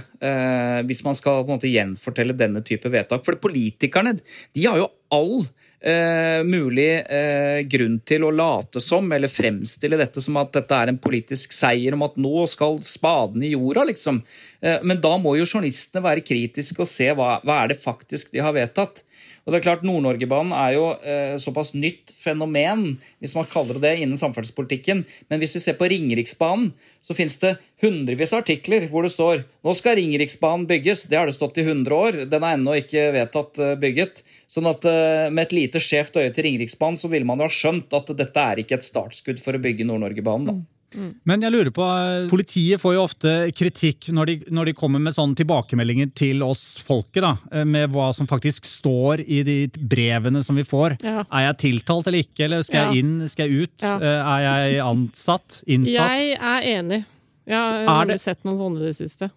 [0.87, 3.25] hvis man skal på en måte gjenfortelle denne type vedtak.
[3.27, 5.43] For politikerne de har jo all
[5.83, 10.93] eh, mulig eh, grunn til å late som, eller fremstille dette som at dette er
[10.93, 14.23] en politisk seier om at nå skal spaden i jorda, liksom.
[14.63, 18.33] Eh, men da må jo journalistene være kritiske og se hva, hva er det faktisk
[18.33, 19.05] de har vedtatt.
[19.43, 23.89] Og det er klart Nord-Norgebanen er jo eh, såpass nytt fenomen, hvis man kaller det
[23.89, 25.03] det, innen samferdselspolitikken.
[25.31, 26.71] Men hvis vi ser på Ringeriksbanen,
[27.03, 31.09] så finnes det hundrevis av artikler hvor det står nå skal Ringeriksbanen bygges.
[31.11, 32.21] Det har det stått i 100 år.
[32.31, 34.23] Den er ennå ikke vedtatt eh, bygget.
[34.53, 37.53] Sånn at eh, med et lite skjevt øye til Ringeriksbanen, så ville man jo ha
[37.53, 40.61] skjønt at dette er ikke et startskudd for å bygge Nord-Norgebanen.
[40.93, 41.13] Mm.
[41.25, 45.01] Men jeg lurer på, eh, politiet får jo ofte kritikk når de, når de kommer
[45.01, 49.57] med sånne tilbakemeldinger til oss folket, da, eh, med hva som faktisk står i de
[49.79, 50.99] brevene som vi får.
[51.01, 51.25] Ja.
[51.33, 53.79] Er jeg tiltalt eller ikke, eller skal jeg inn, skal jeg ut?
[53.81, 53.97] Ja.
[54.21, 55.63] Er jeg ansatt?
[55.65, 55.97] Innsatt?
[55.97, 57.05] Jeg er enig.
[57.49, 59.33] Jeg har det- sett noen sånne i det siste.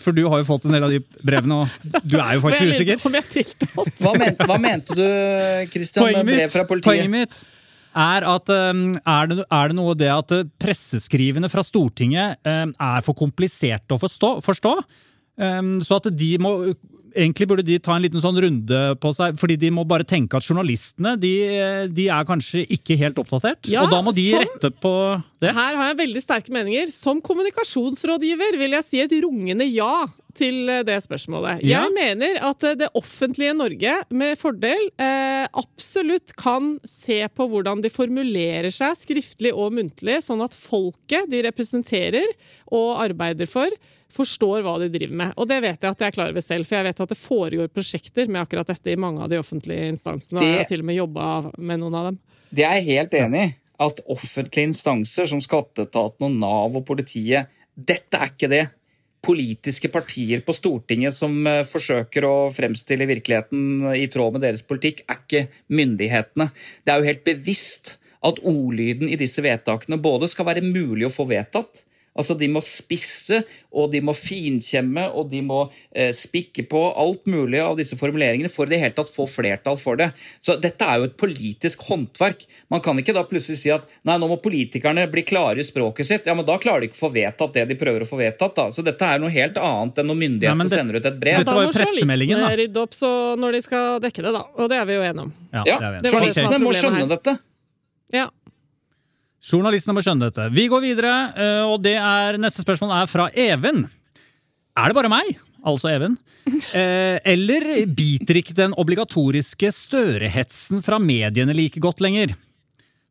[0.00, 2.76] For du har jo fått en del av de brevene, og du er jo faktisk
[2.76, 3.02] usikker.
[3.02, 3.66] er.
[4.00, 5.04] Hva, men, hva mente du,
[5.72, 6.88] Christian, Poenget med brev fra politiet?
[6.88, 7.42] poenget mitt
[7.92, 12.72] er at um, er, det, er det noe det at uh, presseskrivene fra Stortinget um,
[12.72, 14.30] er for kompliserte å forstå?
[14.44, 14.72] forstå?
[15.42, 16.54] Um, så at de må
[17.12, 20.38] Egentlig burde de ta en liten sånn runde på seg, fordi de må bare tenke
[20.38, 21.32] at journalistene de,
[21.92, 23.68] de er kanskje ikke helt oppdatert.
[23.70, 24.94] Ja, og da må de som- rette på
[25.42, 25.52] det.
[25.52, 26.90] Her har jeg veldig sterke meninger.
[26.94, 30.06] Som kommunikasjonsrådgiver vil jeg si et rungende ja
[30.38, 31.62] til eh, det spørsmålet.
[31.66, 31.84] Ja.
[31.84, 37.82] Jeg mener at eh, det offentlige Norge med fordel eh, absolutt kan se på hvordan
[37.84, 42.32] de formulerer seg skriftlig og muntlig, sånn at folket de representerer
[42.72, 43.72] og arbeider for,
[44.12, 45.32] forstår hva de driver med.
[45.40, 47.18] Og det vet jeg at jeg er klar over selv, for jeg vet at det
[47.20, 50.40] foregår prosjekter med akkurat dette i mange av de offentlige instansene.
[50.40, 52.20] og Jeg har til og med jobba med noen av dem.
[52.52, 53.50] Det er jeg helt enig i.
[53.82, 58.66] At offentlige instanser som Skatteetaten og Nav og politiet Dette er ikke det.
[59.24, 65.04] Politiske partier på Stortinget som eh, forsøker å fremstille virkeligheten i tråd med deres politikk,
[65.06, 66.50] er ikke myndighetene.
[66.82, 71.14] Det er jo helt bevisst at ordlyden i disse vedtakene både skal være mulig å
[71.14, 71.84] få vedtatt,
[72.18, 73.40] Altså De må spisse,
[73.72, 75.62] og de må finkjemme, og de må
[75.96, 79.78] eh, spikke på alt mulig av disse formuleringene for i det hele tatt få flertall
[79.80, 80.10] for det.
[80.44, 82.44] Så Dette er jo et politisk håndverk.
[82.72, 86.08] Man kan ikke da plutselig si at nei, nå må politikerne bli klare i språket
[86.08, 86.28] sitt.
[86.28, 88.54] Ja, men Da klarer de ikke å få vedtatt det de prøver å få vedtatt.
[88.58, 88.68] da.
[88.74, 91.40] Så dette er noe helt annet enn når myndighetene det, sender ut et brev.
[91.40, 92.52] Dette var jo pressemeldingen, da.
[92.60, 94.44] rydde opp så når de skal dekke det, da.
[94.60, 95.32] Og det er vi jo enige om.
[95.52, 97.38] Ja, ja det Journalistene må skjønne dette.
[98.12, 98.28] Ja.
[99.42, 100.46] Journalistene må skjønne dette.
[100.54, 103.88] Vi går videre, eh, og det er, neste spørsmål er fra Even.
[104.78, 105.34] Er det bare meg,
[105.66, 106.14] altså Even,
[106.78, 112.36] eh, eller biter ikke den obligatoriske Støre-hetsen fra mediene like godt lenger?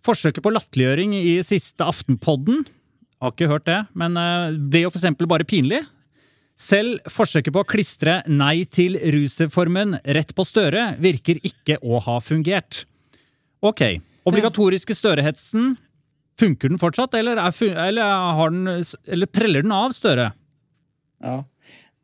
[0.08, 2.64] Forsøket på latterliggjøring i siste Aftenpodden
[3.22, 5.84] har ikke hørt det, men det ble jo for eksempel bare pinlig.
[6.58, 12.18] Selv forsøket på å klistre nei til rusreformen rett på Støre virker ikke å ha
[12.24, 12.84] fungert.
[13.62, 15.76] Ok, obligatoriske Støre-hetsen
[16.40, 18.70] Funker den fortsatt, eller, er, eller, den,
[19.06, 20.32] eller, preller den av Støre?
[21.22, 21.42] Ja.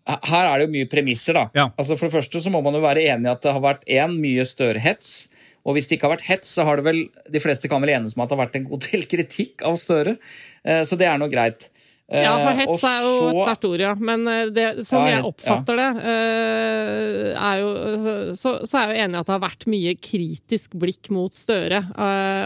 [0.08, 1.48] Her er det jo mye premisser, da.
[1.58, 1.66] Ja.
[1.76, 3.88] Altså For det første så må man jo være enig i at det har vært
[3.92, 5.16] én mye Støre-hets.
[5.68, 7.02] Og hvis det ikke har vært hets, så har det vel
[7.34, 9.76] de fleste kan vel enes med at det har vært en god del kritikk av
[9.80, 10.16] Støre.
[10.64, 11.68] Eh, så det er nå greit.
[12.08, 13.90] Ja, for eh, hets er jo et sterkt ord, ja.
[14.00, 15.88] Men eh, det, som ja, jeg oppfatter ja.
[15.92, 17.72] det, eh, er jo
[18.40, 21.36] så, så, er jeg jo enig i at det har vært mye kritisk blikk mot
[21.38, 21.82] Støre.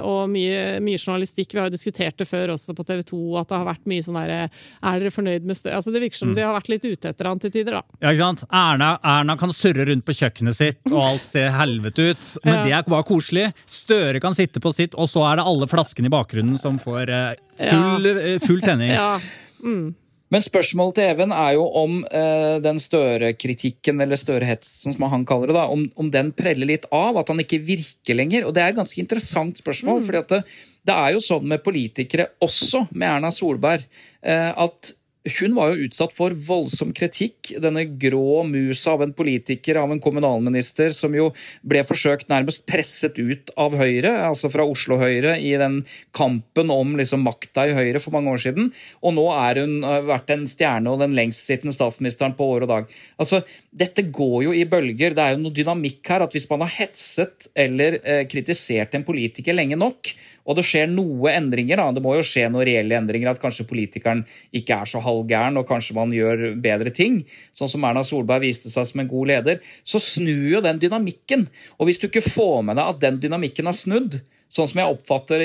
[0.08, 1.54] Og mye, mye, journalistikk.
[1.54, 4.06] Vi har jo diskutert det før også på TV 2, at det har vært mye
[4.06, 5.78] sånn derre Er dere fornøyd med Støre?
[5.78, 6.36] Altså, det virker som mm.
[6.40, 8.00] de har vært litt ute etter han til tider, da.
[8.02, 8.44] Ja, ikke sant.
[8.50, 12.34] Erna, Erna kan surre rundt på kjøkkenet sitt, og alt ser helvete ut.
[12.48, 12.66] Men ja.
[12.66, 13.48] det er bare koselig.
[13.70, 17.14] Støre kan sitte på sitt, og så er det alle flaskene i bakgrunnen som får
[17.70, 18.94] full, full tenning.
[18.96, 19.16] Ja.
[19.64, 19.92] Mm.
[20.32, 25.52] Men spørsmålet til Even er jo om eh, den Støre-kritikken, eller Støre-hetsen som han kaller
[25.52, 28.48] det, da, om, om, den preller litt av, at han ikke virker lenger.
[28.48, 30.00] Og det er et ganske interessant spørsmål.
[30.00, 30.08] Mm.
[30.08, 30.42] fordi det,
[30.88, 33.84] det, er jo sånn med politikere, også med Erna Solberg,
[34.24, 37.52] eh, at hun var jo utsatt for voldsom kritikk.
[37.62, 41.28] Denne grå musa av en politiker, av en kommunalminister, som jo
[41.62, 45.82] ble forsøkt nærmest presset ut av Høyre, altså fra Oslo Høyre, i den
[46.18, 48.72] kampen om liksom makta i Høyre for mange år siden.
[49.06, 49.78] Og nå er hun
[50.10, 52.98] vært en stjerne og den lengstsittende statsministeren på år og dag.
[53.22, 55.14] Altså, Dette går jo i bølger.
[55.16, 56.26] Det er jo noe dynamikk her.
[56.26, 60.12] at Hvis man har hetset eller eh, kritisert en politiker lenge nok,
[60.44, 61.80] og det skjer noe endringer.
[61.80, 63.32] da, Det må jo skje noen reelle endringer.
[63.32, 67.22] At kanskje politikeren ikke er så halvgæren, og kanskje man gjør bedre ting.
[67.56, 69.64] Sånn som Erna Solberg viste seg som en god leder.
[69.88, 71.48] Så snur jo den dynamikken.
[71.80, 74.20] Og hvis du ikke får med deg at den dynamikken har snudd,
[74.52, 75.44] sånn som jeg oppfatter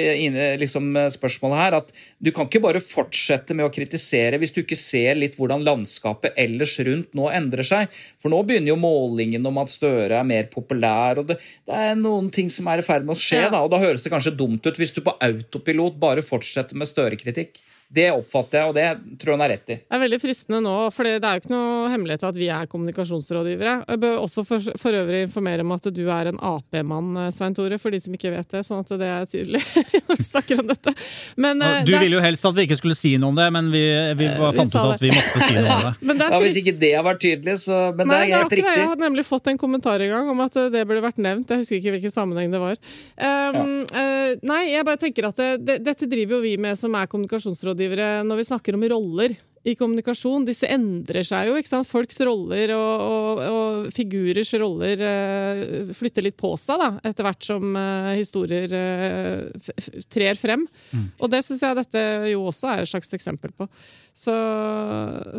[0.61, 4.79] liksom, spørsmålet her, at du kan ikke bare fortsette med å kritisere hvis du ikke
[4.79, 7.95] ser litt hvordan landskapet ellers rundt nå endrer seg.
[8.23, 11.39] For nå begynner jo målingen om at Støre er mer populær, og det,
[11.69, 13.45] det er noen ting som er i ferd med å skje.
[13.47, 13.53] Ja.
[13.55, 16.91] Da, og da høres det kanskje dumt ut hvis du på autopilot bare fortsetter med
[16.91, 17.63] Støre-kritikk.
[17.87, 19.77] Det oppfatter jeg, og det tror jeg han er rett i.
[19.79, 22.67] Det er veldig fristende nå, for det er jo ikke noe hemmelighet at vi er
[22.73, 23.75] kommunikasjonsrådgivere.
[23.87, 27.79] Jeg bør også for, for øvrig informere om at du er en Ap-mann, Svein Tore,
[27.79, 28.65] for de som ikke vet det.
[28.67, 29.61] Sånn at det er tydelig
[30.09, 30.95] når vi snakker om dette.
[31.39, 33.71] Men, du det, ville jo helst at vi ikke skulle si noe om det, men
[33.71, 33.85] vi,
[34.19, 36.19] vi eh, fant ut at vi måtte si noe om det.
[36.27, 38.75] ja, Hvis ikke det har vært tydelig, så Men Nei, det er helt riktig.
[38.83, 41.55] Jeg har nemlig fått en kommentar i gang om at det burde vært nevnt.
[41.55, 42.75] Jeg husker ikke hvilken sammenheng det var.
[43.15, 43.63] Um, ja.
[43.95, 47.07] uh, nei, jeg bare tenker at det, det, dette driver jo vi med som er
[47.15, 49.37] kommunikasjonsrådgivere rådgivere når vi snakker om roller
[49.67, 50.45] i kommunikasjon.
[50.47, 51.57] Disse endrer seg jo.
[51.59, 51.89] ikke sant?
[51.89, 57.49] Folks roller og, og, og figurers roller uh, flytter litt på seg da, etter hvert
[57.49, 59.73] som uh, historier uh,
[60.13, 60.67] trer frem.
[60.93, 61.09] Mm.
[61.19, 63.67] Og det syns jeg dette jo også er et slags eksempel på.
[64.17, 64.33] Så,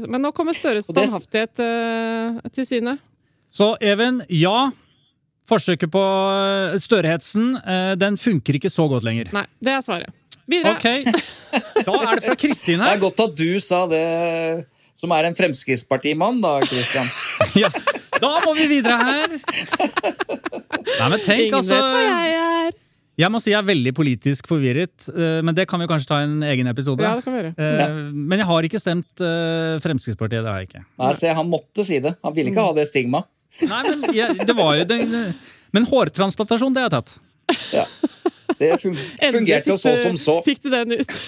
[0.05, 1.55] men nå kommer Støres standhaftighet
[2.53, 2.97] til syne.
[3.49, 4.69] Så Even, ja.
[5.47, 6.03] Forsøket på
[6.83, 7.55] Størehetsen
[7.95, 9.31] den funker ikke så godt lenger.
[9.33, 10.11] Nei, det er svaret.
[10.47, 10.77] Videre.
[10.77, 10.87] Ok,
[11.85, 12.93] Da er det fra Kristin her.
[12.93, 14.03] Det er godt at du sa det,
[14.97, 17.07] som er en Fremskrittspartimann, da, Kristian.
[17.63, 17.71] ja,
[18.17, 19.37] da må vi videre her.
[19.37, 22.75] Nei, men tenk, Ingen altså vet hva jeg er.
[23.17, 26.19] Jeg må si jeg er veldig politisk forvirret, eh, men det kan vi kanskje ta
[26.21, 27.01] en egen episode.
[27.01, 27.53] Ja, det kan vi gjøre.
[27.57, 30.45] Eh, men jeg har ikke stemt eh, Fremskrittspartiet.
[30.45, 30.83] Det har jeg ikke.
[31.01, 32.13] Nei, se, Han måtte si det.
[32.23, 33.25] Han ville ikke ha det stigmaet.
[33.65, 34.99] Nei, men jeg, det var jo det,
[35.73, 37.17] Men hårtransplantasjon, det har jeg tatt.
[37.73, 37.87] Ja.
[38.57, 40.39] Det fungerte jo så som så.
[40.45, 41.11] Fikk du den ut?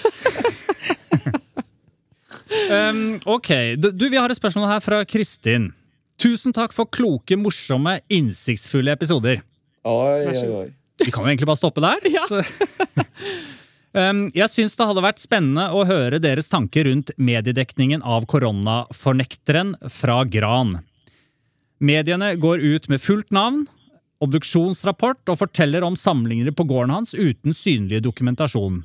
[2.74, 3.50] um, ok.
[3.78, 5.72] Du, vi har et spørsmål her fra Kristin.
[6.20, 9.40] Tusen takk for kloke, morsomme, innsiktsfulle episoder.
[9.88, 10.68] Oi, oi, oi.
[11.00, 12.00] Vi kan jo egentlig bare stoppe der.
[12.10, 12.26] Ja.
[14.10, 19.78] um, jeg syns det hadde vært spennende å høre deres tanker rundt mediedekningen av koronafornekteren
[19.94, 20.82] fra Gran.
[21.80, 23.64] Mediene går ut med fullt navn,
[24.24, 28.82] obduksjonsrapport og forteller om samlinger på gården hans uten synlig dokumentasjon.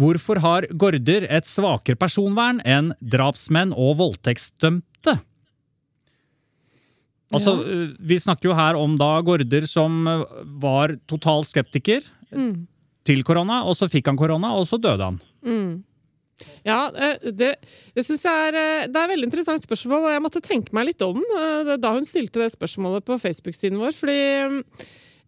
[0.00, 5.18] Hvorfor har Gaarder et svakere personvern enn drapsmenn og voldtektsdømte?
[7.30, 7.84] Altså, ja.
[8.00, 10.24] Vi snakker jo her om da Gaarder som eh,
[10.62, 12.02] var total skeptiker
[13.06, 15.20] til korona, og så fikk han korona, og så døde han.
[16.66, 17.50] Ja, eh, det,
[17.96, 20.90] det syns jeg er eh, Det er veldig interessant spørsmål, og jeg måtte tenke meg
[20.90, 23.94] litt om eh, da hun stilte det spørsmålet på Facebook-siden vår.
[23.96, 24.18] Fordi
[24.50, 24.58] mm,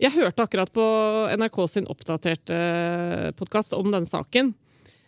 [0.02, 0.86] jeg hørte akkurat på
[1.38, 2.58] NRK sin oppdaterte
[3.38, 4.54] podkast om denne saken.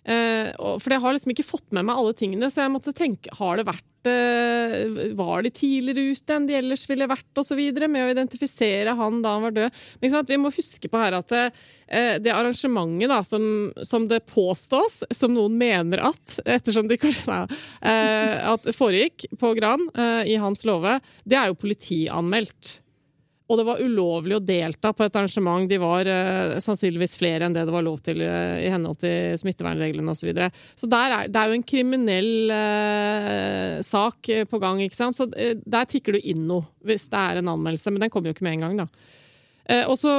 [0.05, 0.53] Eh,
[0.83, 3.57] For jeg har liksom ikke fått med meg alle tingene, så jeg måtte tenke Har
[3.57, 8.11] det vært eh, Var de tidligere ute enn de ellers ville vært, osv., med å
[8.13, 9.81] identifisere han da han var død?
[10.03, 10.29] Men sant?
[10.29, 11.49] Vi må huske på her at eh,
[12.21, 17.43] det arrangementet da, som, som det påstås, som noen mener at, ettersom de kanskje nei,
[18.55, 19.87] At foregikk på Gran
[20.27, 22.79] i Hans Låve, det er jo politianmeldt.
[23.45, 25.67] Og det var ulovlig å delta på et arrangement.
[25.69, 29.35] De var eh, sannsynligvis flere enn det det var lov til eh, i henhold til
[29.41, 30.23] smittevernreglene osv.
[30.23, 30.47] Så, videre.
[30.81, 34.81] så er, det er jo en kriminell eh, sak eh, på gang.
[34.81, 35.19] ikke sant?
[35.19, 38.33] Så eh, der tikker du inn noe hvis det er en anmeldelse, men den kommer
[38.33, 38.81] jo ikke med en gang.
[38.81, 39.13] da.
[39.69, 40.15] Eh, og så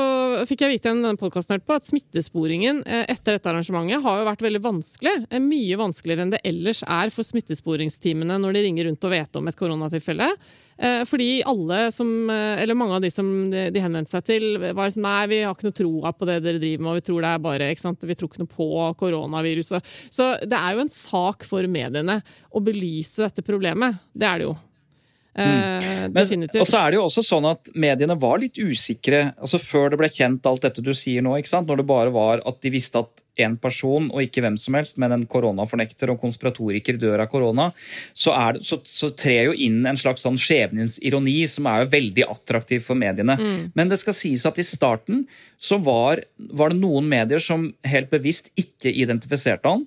[0.45, 4.61] fikk jeg vite denne podcasten på at smittesporingen etter dette arrangementet har jo vært veldig
[4.67, 5.15] vanskelig.
[5.41, 9.49] Mye vanskeligere enn det ellers er for smittesporingsteamene når de ringer rundt og vet om
[9.49, 10.29] et koronatilfelle.
[10.77, 14.91] Eh, fordi alle som, eh, eller mange av de som de, henvendte seg til, var
[14.91, 17.31] sånn Nei, vi har ikke noe troa på det dere driver med, vi tror det
[17.31, 18.01] er bare ikke sant?
[18.03, 18.69] Vi tror ikke noe på
[18.99, 19.91] koronaviruset.
[20.11, 22.21] Så det er jo en sak for mediene
[22.51, 24.01] å belyse dette problemet.
[24.11, 24.55] Det er det jo.
[25.35, 29.59] Eh, Men, og så er det jo også sånn at mediene var litt usikre altså
[29.59, 31.33] før det ble kjent alt dette du sier nå.
[31.35, 31.67] ikke sant?
[31.67, 34.95] Når det bare var at de visste at én person, og ikke hvem som helst,
[35.01, 37.65] men en koronafornekter og konspiratoriker dør av korona,
[38.15, 41.83] så, er det, så, så trer jo inn en slags sånn skjebnens ironi som er
[41.83, 43.35] jo veldig attraktiv for mediene.
[43.75, 45.25] Men det skal sies at i starten
[45.59, 46.23] så var,
[46.55, 49.83] var det noen medier som helt bevisst ikke identifiserte han.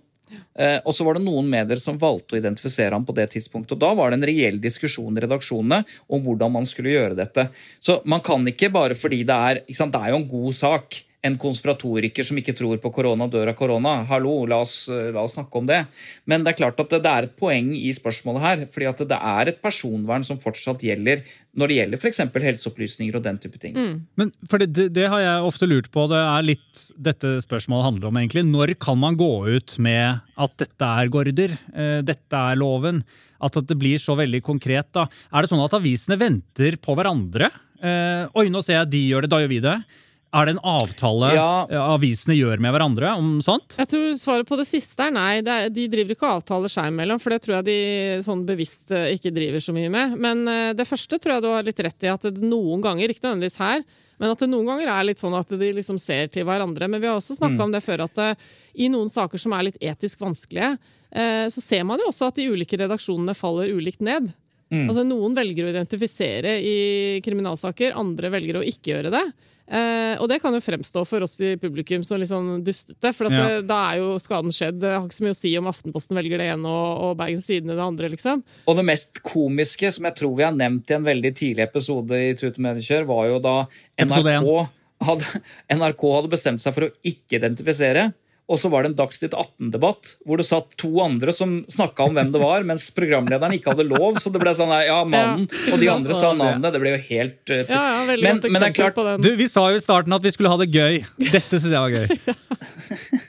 [0.59, 3.77] Eh, og så var det noen medier som valgte å identifisere ham på det tidspunktet.
[3.77, 7.49] og Da var det en reell diskusjon i redaksjonene om hvordan man skulle gjøre dette.
[7.81, 11.05] Så man kan ikke bare fordi det er Det er jo en god sak.
[11.27, 13.97] En konspiratoriker som ikke tror på korona, dør av korona.
[14.07, 15.81] Hallo, la oss, eh, la oss snakke om det.
[16.31, 18.67] Men det er klart at det, det er et poeng i spørsmålet her.
[18.71, 21.25] fordi at det er et personvern som fortsatt gjelder
[21.59, 22.21] når det gjelder f.eks.
[22.45, 23.75] helseopplysninger og den type ting.
[24.19, 27.89] Men for det, det, det har jeg ofte lurt på, det er litt dette spørsmålet
[27.89, 28.45] handler om egentlig.
[28.47, 33.03] Når kan man gå ut med at dette er gorder, eh, dette er loven?
[33.43, 34.93] At, at det blir så veldig konkret.
[34.95, 35.09] da.
[35.33, 37.51] Er det sånn at avisene venter på hverandre?
[37.79, 39.79] Eh, Oi, nå ser jeg de gjør det, da gjør vi det.
[40.35, 41.67] Er det en avtale Ja.
[41.71, 43.77] eh, avisene gjør med hverandre om sånt?
[43.79, 45.41] Jeg tror svaret på det siste er nei.
[45.41, 47.79] Det er, de driver ikke og avtaler seg imellom, for det tror jeg de
[48.27, 50.19] sånn bevisst eh, ikke driver så mye med.
[50.21, 53.09] Men eh, det første tror jeg du har litt rett i, at det noen ganger,
[53.09, 53.83] ikke nødvendigvis her,
[54.19, 56.89] men at det noen ganger er litt sånn at de liksom ser til hverandre.
[56.91, 58.31] Men vi har også snakka om det før, at det,
[58.75, 60.77] i noen saker som er litt etisk vanskelige,
[61.15, 64.29] eh, så ser man jo også at de ulike redaksjonene faller ulikt ned.
[64.69, 69.23] Altså Noen velger å identifisere i kriminalsaker, andre velger å ikke gjøre det.
[69.69, 73.29] Eh, og det kan jo fremstå for oss i publikum som litt sånn dustete, for
[73.29, 73.43] at Ja.
[73.59, 74.79] det, da er jo skaden skjedd.
[74.81, 77.45] Det har ikke så mye å si om Aftenposten velger det ene og, og Bergens
[77.47, 78.43] Tidende det andre, liksom.
[78.67, 82.17] Og det mest komiske, som jeg tror vi har nevnt i en veldig tidlig episode
[82.17, 83.57] i Trut og Mediekjør, var jo da
[84.01, 84.69] NRK
[85.05, 85.43] hadde,
[85.77, 88.09] NRK hadde bestemt seg for å ikke identifisere.
[88.49, 92.15] Og så var det en Dagsnytt 18-debatt hvor det satt to andre som snakka om
[92.17, 94.17] hvem det var, mens programlederen ikke hadde lov.
[94.25, 96.73] Så det ble sånn ja, mannen, og de andre sa navnet.
[96.73, 99.69] Det ble jo helt uh, Ja, ja, Men- men det er klart- Du, Vi sa
[99.69, 101.05] jo i starten at vi skulle ha det gøy.
[101.19, 102.09] Dette syns jeg var gøy.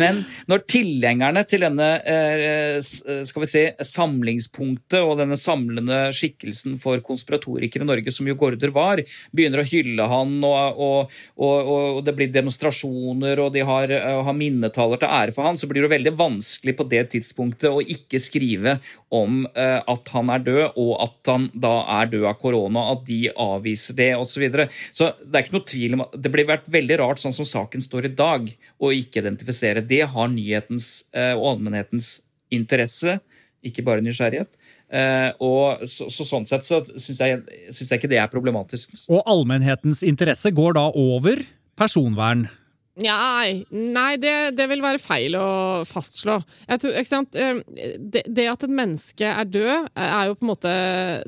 [0.00, 7.02] Men når tilhengerne til denne eh, skal vi si, samlingspunktet og denne samlende skikkelsen for
[7.04, 9.02] konspiratorikere i Norge, som jo Gaarder var,
[9.36, 14.22] begynner å hylle han, og, og, og, og det blir demonstrasjoner, og de har, eh,
[14.26, 17.84] har minnetaler til ære for han, så blir det veldig vanskelig på det tidspunktet å
[17.84, 18.78] ikke skrive
[19.10, 23.04] om eh, at han er død, og at han da er død av korona, at
[23.08, 24.28] de avviser det, osv.
[24.30, 24.68] Så, videre.
[24.94, 27.48] så det er ikke noe tvil om at det blir vært veldig rart sånn som
[27.48, 28.46] saken står i dag,
[28.80, 29.49] å ikke identifisere.
[29.88, 32.20] Det har nyhetens eh, og allmennhetens
[32.50, 33.18] interesse,
[33.62, 34.56] ikke bare nysgjerrighet.
[34.90, 37.36] Uh, og så, så Sånn sett så syns jeg,
[37.70, 38.90] synes jeg ikke det er problematisk.
[39.06, 41.44] Og allmennhetens interesse går da over
[41.78, 42.48] personvern.
[43.00, 45.46] Nei, nei det, det vil være feil å
[45.88, 46.40] fastslå.
[46.66, 47.38] Jeg tror, ikke sant?
[47.38, 47.60] Eh,
[47.96, 50.72] Det, det at et menneske er død, er jo på en måte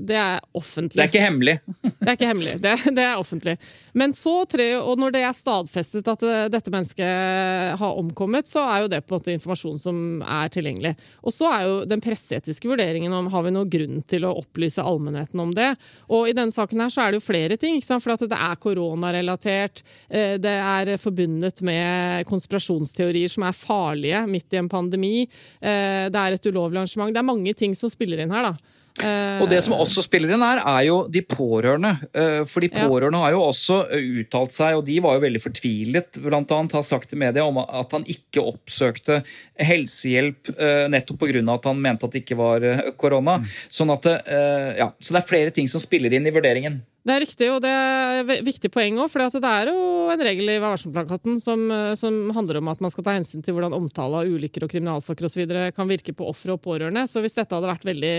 [0.02, 0.98] Det er offentlig.
[0.98, 1.56] Det er ikke hemmelig.
[1.84, 2.56] Det er ikke hemmelig.
[2.64, 3.56] Det, det er offentlig.
[3.92, 8.64] Men så tre, og når det er stadfestet at eh, dette mennesket har omkommet, så
[8.64, 10.94] er jo det på en måte informasjon som er tilgjengelig.
[11.20, 14.84] Og så er jo den presseetiske vurderingen om har vi noen grunn til å opplyse
[14.84, 15.74] allmennheten om det.
[16.08, 17.80] Og i denne saken her så er det jo flere ting.
[17.82, 24.60] For det er koronarelatert, eh, det er forbundet med konspirasjonsteorier som er farlige midt i
[24.62, 25.16] en pandemi,
[25.60, 27.12] eh, det er et ulovlig arrangement.
[27.12, 28.71] Det er mange ting som spiller inn her, da.
[29.00, 31.94] Og det som også spiller inn her, er jo de pårørende.
[32.12, 32.86] Eh, For de Ja.
[32.88, 36.18] pårørende har jo også eh, uttalt seg, og de var jo veldig fortvilet,
[36.52, 39.22] annet har sagt til media om at han ikke oppsøkte
[39.58, 41.54] helsehjelp eh, nettopp pga.
[41.54, 43.38] at han mente at det ikke var eh, korona.
[43.70, 46.82] Sånn at, eh, ja, Så det er flere ting som spiller inn i vurderingen.
[47.02, 49.08] Det er riktig, og det er et viktig poeng òg.
[49.10, 49.78] For det er jo
[50.12, 53.42] en regel i Vær varsom-plakaten som, eh, som handler om at man skal ta hensyn
[53.42, 55.42] til hvordan omtale av ulykker og kriminalsaker osv.
[55.74, 57.02] kan virke på ofre og pårørende.
[57.10, 58.14] Så hvis dette hadde vært veldig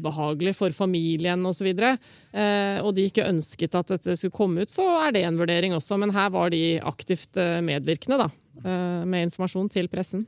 [0.00, 4.82] ubehagelig for familien osv., eh, og de ikke ønsket at dette skulle komme ut, så
[5.06, 5.96] er det en vurdering også.
[6.02, 8.30] Men her var de aktivt eh, medvirkende, da.
[8.64, 10.26] eh, Med informasjon til pressen.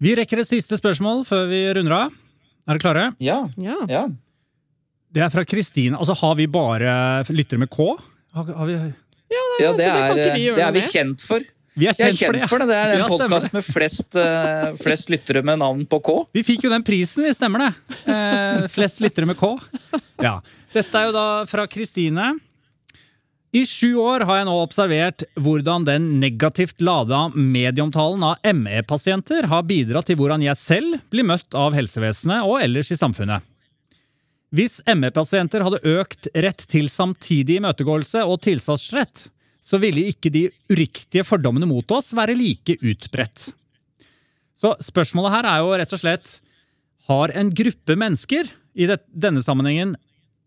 [0.00, 2.12] Vi rekker et siste spørsmål før vi runder av.
[2.68, 3.14] Er dere klare?
[3.20, 3.80] Ja, Ja.
[3.88, 4.08] ja.
[5.10, 5.98] Det er fra Kristine.
[5.98, 6.90] Altså, har vi bare
[7.34, 7.86] lyttere med K?
[8.36, 8.76] Har, har vi
[9.30, 11.42] ja det, ja, det kan er, vi det er vi kjent for.
[11.78, 12.40] Vi er Vi er kjent, for det.
[12.40, 12.66] kjent for det.
[12.70, 16.14] Det er en Ja, podkast med flest, uh, flest lyttere med navn på K.
[16.34, 17.70] Vi fikk jo den prisen, vi stemmer det.
[18.10, 19.52] Uh, flest lyttere med K.
[20.22, 20.38] Ja.
[20.74, 22.32] Dette er jo da fra Kristine.
[23.50, 29.64] I sju år har jeg nå observert hvordan den negativt lada medieomtalen av ME-pasienter har
[29.66, 33.42] bidratt til hvordan jeg selv blir møtt av helsevesenet og ellers i samfunnet.
[34.50, 39.28] Hvis ME-pasienter hadde økt rett til samtidig imøtegåelse og tilsatsrett,
[39.62, 43.50] så ville ikke de uriktige fordommene mot oss være like utbredt.
[44.58, 46.38] Så spørsmålet her er jo rett og slett
[47.10, 49.96] Har en gruppe mennesker, i denne sammenhengen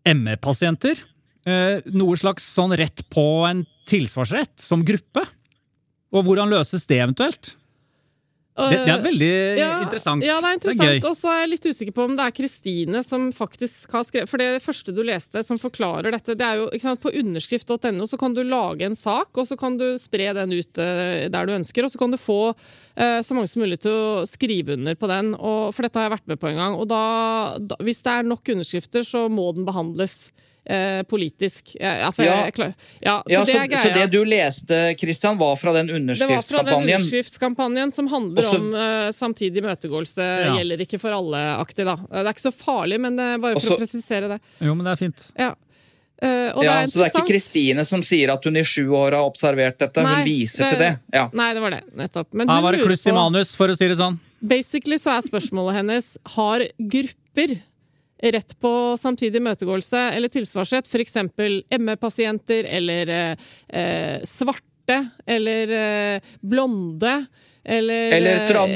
[0.08, 0.96] ME-pasienter,
[1.44, 5.26] eh, noe slags sånn rett på en tilsvarsrett som gruppe?
[6.14, 7.52] Og hvordan løses det eventuelt?
[8.54, 9.28] Det, det er veldig
[9.82, 10.22] interessant.
[10.22, 11.06] Ja, det er interessant.
[11.08, 14.30] og så er jeg litt usikker på om det er Kristine som faktisk har skrevet
[14.30, 18.20] For det første du leste som forklarer dette, det er jo sant, på underskrift.no så
[18.20, 21.56] kan du lage en sak, og så kan du spre den ut eh, der du
[21.56, 24.94] ønsker, og så kan du få eh, så mange som mulig til å skrive under
[25.02, 25.34] på den.
[25.34, 26.78] Og, for dette har jeg vært med på en gang.
[26.78, 27.02] Og da,
[27.58, 30.28] da, hvis det er nok underskrifter, så må den behandles.
[30.66, 31.76] Eh, politisk.
[31.78, 32.46] Eh, altså, Ja.
[32.48, 32.54] jeg,
[33.02, 36.16] ja, så Ja, det så, er så det du leste, Christian, var fra den underskriftskampanjen?
[36.24, 37.92] Det var fra den underskriftskampanjen?
[37.92, 40.56] som handler Også- om eh, samtidig møtegåelse Ja.
[40.56, 41.84] gjelder ikke for alle-aktig.
[41.84, 41.92] da.
[41.92, 44.40] Eh, Det er ikke så farlig, men det er bare for Også- å presisere det.
[44.60, 45.30] Jo, men det er fint.
[45.38, 45.54] Ja.
[46.22, 47.26] Uh, og Ja, det er så det er ikke.
[47.28, 50.00] Kristine som sier at hun i sju år har observert dette?
[50.02, 50.98] Nei, hun viser det- til det?
[51.12, 51.28] Ja.
[51.34, 51.82] Nei, det var det.
[51.94, 52.26] Nettopp.
[52.32, 54.18] Men Her var det kluss i manus, for å si det sånn.
[54.40, 57.60] Basically så er spørsmålet hennes har grupper
[58.22, 61.16] rett på samtidig imøtegåelse eller tilsvarsrett, f.eks.
[61.78, 67.26] ME-pasienter eller eh, eh, svarte eller eh, blonde
[67.64, 68.70] eller Eller, eh, tran,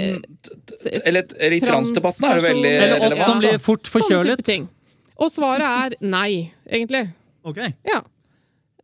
[1.02, 4.52] eller, eller i transdebatten er det veldig Eller oss som blir fort forkjølet.
[5.18, 7.02] Og svaret er nei, egentlig.
[7.44, 7.58] Ok.
[7.84, 7.98] Ja.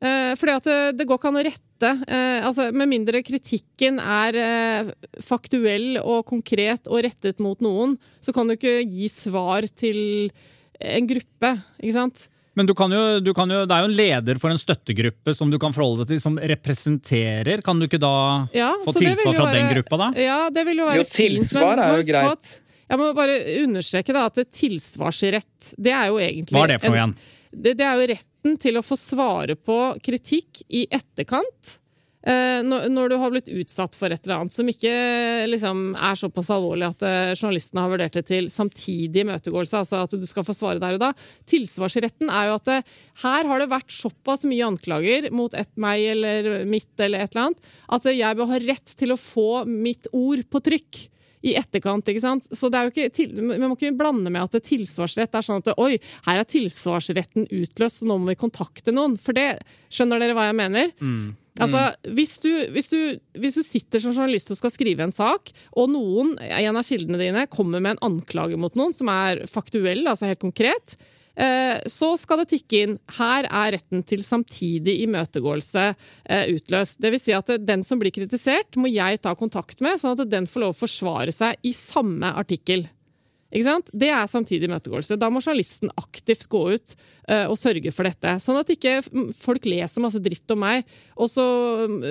[0.04, 1.62] Eh, fordi at det, det går ikke an å rette.
[2.08, 4.92] Eh, altså, med mindre kritikken er eh,
[5.24, 10.30] faktuell og konkret og rettet mot noen, så kan du ikke gi svar til
[10.80, 11.50] en gruppe,
[11.82, 12.28] ikke sant?
[12.54, 15.32] Men du kan jo, du kan jo, det er jo en leder for en støttegruppe
[15.34, 17.62] som du kan forholde deg til, som representerer.
[17.66, 18.12] Kan du ikke da
[18.54, 20.08] Ja, få så det vil tilsvar fra fra den gruppa, da?
[20.22, 22.52] Ja, det vil jo være Jo, tilsvar fint, er jo greit.
[22.84, 26.92] Jeg må bare understreke da, at tilsvarsrett, det er jo egentlig Hva er det for
[26.92, 27.16] noe en- igjen?
[27.54, 31.78] Det, det er jo retten til å få svare på kritikk i etterkant.
[32.24, 34.92] Eh, når, når du har blitt utsatt for et eller annet som ikke
[35.50, 40.14] liksom, er såpass alvorlig at eh, journalistene har vurdert det til samtidig imøtegåelse, altså at
[40.16, 41.10] du skal få svare der og da.
[41.50, 42.78] Tilsvarsretten er jo at det,
[43.26, 47.50] her har det vært såpass mye anklager mot et, meg eller mitt eller et eller
[47.50, 51.04] annet, at jeg bør ha rett til å få mitt ord på trykk
[51.44, 52.08] i etterkant.
[52.08, 52.48] ikke sant?
[52.56, 55.62] Så det er jo ikke, Vi må ikke blande med at det tilsvarsrett er sånn
[55.62, 59.18] at oi, her er tilsvarsretten utløst, så nå må vi kontakte noen.
[59.20, 59.58] For det
[59.94, 60.88] Skjønner dere hva jeg mener?
[61.62, 61.84] Altså,
[62.16, 65.92] hvis du, hvis, du, hvis du sitter som journalist og skal skrive en sak, og
[65.92, 70.32] noen, en av kildene dine, kommer med en anklage mot noen som er faktuell, altså
[70.32, 70.96] helt konkret,
[71.90, 77.00] så skal det tikke inn her er retten til samtidig imøtegåelse eh, utløst.
[77.02, 80.46] Vil si at den som blir kritisert, må jeg ta kontakt med, sånn at den
[80.50, 82.86] får lov å forsvare seg i samme artikkel.
[83.54, 85.18] Det er samtidig imøtegåelse.
[85.20, 86.94] Da må journalisten aktivt gå ut
[87.30, 88.34] uh, og sørge for dette.
[88.42, 88.96] Sånn at ikke
[89.38, 90.82] folk leser masse dritt om meg,
[91.14, 91.44] og så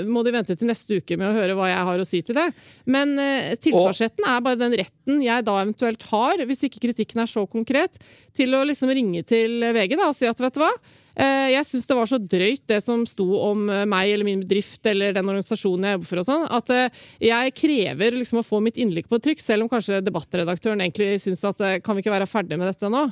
[0.07, 2.39] må de vente til neste uke med å høre hva jeg har å si til
[2.39, 2.47] det.
[2.87, 7.31] Men uh, tilsvarsretten er bare den retten jeg da eventuelt har, hvis ikke kritikken er
[7.31, 7.99] så konkret,
[8.37, 11.65] til å liksom ringe til VG da, og si at vet du hva, Eh, Jeg
[11.69, 15.13] syns det var så drøyt, det som sto om eh, meg eller min bedrift eller
[15.13, 18.79] den organisasjonen jeg jobber for, og sånn, at eh, jeg krever liksom å få mitt
[18.81, 22.29] innlegg på trykk, selv om kanskje debattredaktøren egentlig syns at eh, kan vi ikke være
[22.29, 23.05] ferdig med dette nå?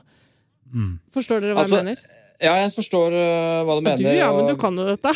[1.14, 2.18] Forstår dere hva Altså, jeg mener?
[2.42, 4.02] Ja, jeg forstår uh, hva du Ja, mener.
[4.02, 5.12] du, ja, men du kan jo dette.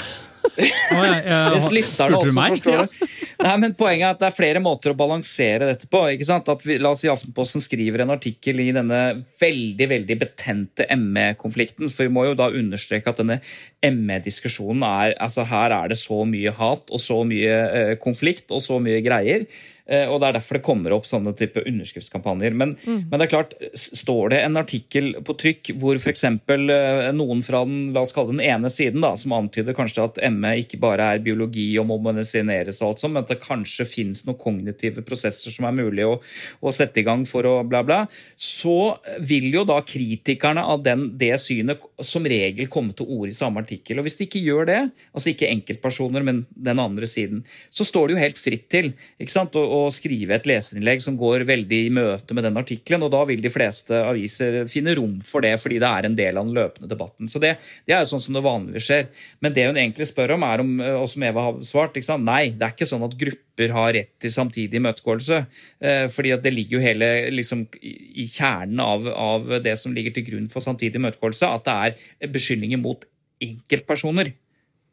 [1.56, 3.08] Hvis lytterne også forstår det.
[3.42, 6.02] Nei, men Poenget er at det er flere måter å balansere dette på.
[6.14, 6.50] ikke sant?
[6.52, 9.02] At vi, La oss si Aftenposten skriver en artikkel i denne
[9.42, 11.90] veldig veldig betente ME-konflikten.
[11.92, 13.42] For vi må jo da understreke at denne
[13.84, 18.64] ME-diskusjonen er altså Her er det så mye hat og så mye eh, konflikt og
[18.64, 19.48] så mye greier.
[19.86, 22.56] Eh, og Det er derfor det kommer opp sånne type underskriftskampanjer.
[22.58, 26.26] Men, men det er klart, står det en artikkel på trykk hvor f.eks.
[26.26, 30.22] Eh, noen fra den la oss kalle den ene siden, da, som antyder kanskje at
[30.34, 33.88] ME ikke bare er biologi og må medisineres, og alt sånt, men at det kanskje
[33.90, 36.18] finnes noen kognitive prosesser som er mulig å,
[36.66, 38.02] å sette i gang for å bla, bla,
[38.40, 43.38] så vil jo da kritikerne av den, det synet som regel komme til orde i
[43.38, 44.00] samme artikkel.
[44.00, 44.82] Og hvis de ikke gjør det,
[45.14, 49.34] altså ikke enkeltpersoner, men den andre siden, så står det jo helt fritt til ikke
[49.34, 49.56] sant?
[49.56, 53.24] Å, å skrive et leserinnlegg som går veldig i møte med den artikkelen, og da
[53.30, 56.58] vil de fleste aviser finne rom for det, fordi det er en del av den
[56.58, 57.30] løpende debatten.
[57.32, 57.56] Så det,
[57.88, 59.10] det er jo sånn som det vanligvis skjer.
[59.44, 60.72] Men det hun egentlig spør om, er om,
[61.02, 64.34] og som Eva har svart, nei, det er ikke sånn at grupper har rett til
[64.36, 65.42] samtidig imøtegåelse.
[65.82, 70.30] Eh, fordi det ligger jo hele liksom, i kjernen av, av det som ligger til
[70.32, 73.06] grunn for samtidig imøtegåelse, at det er beskyldninger mot
[73.44, 74.34] enkeltpersoner.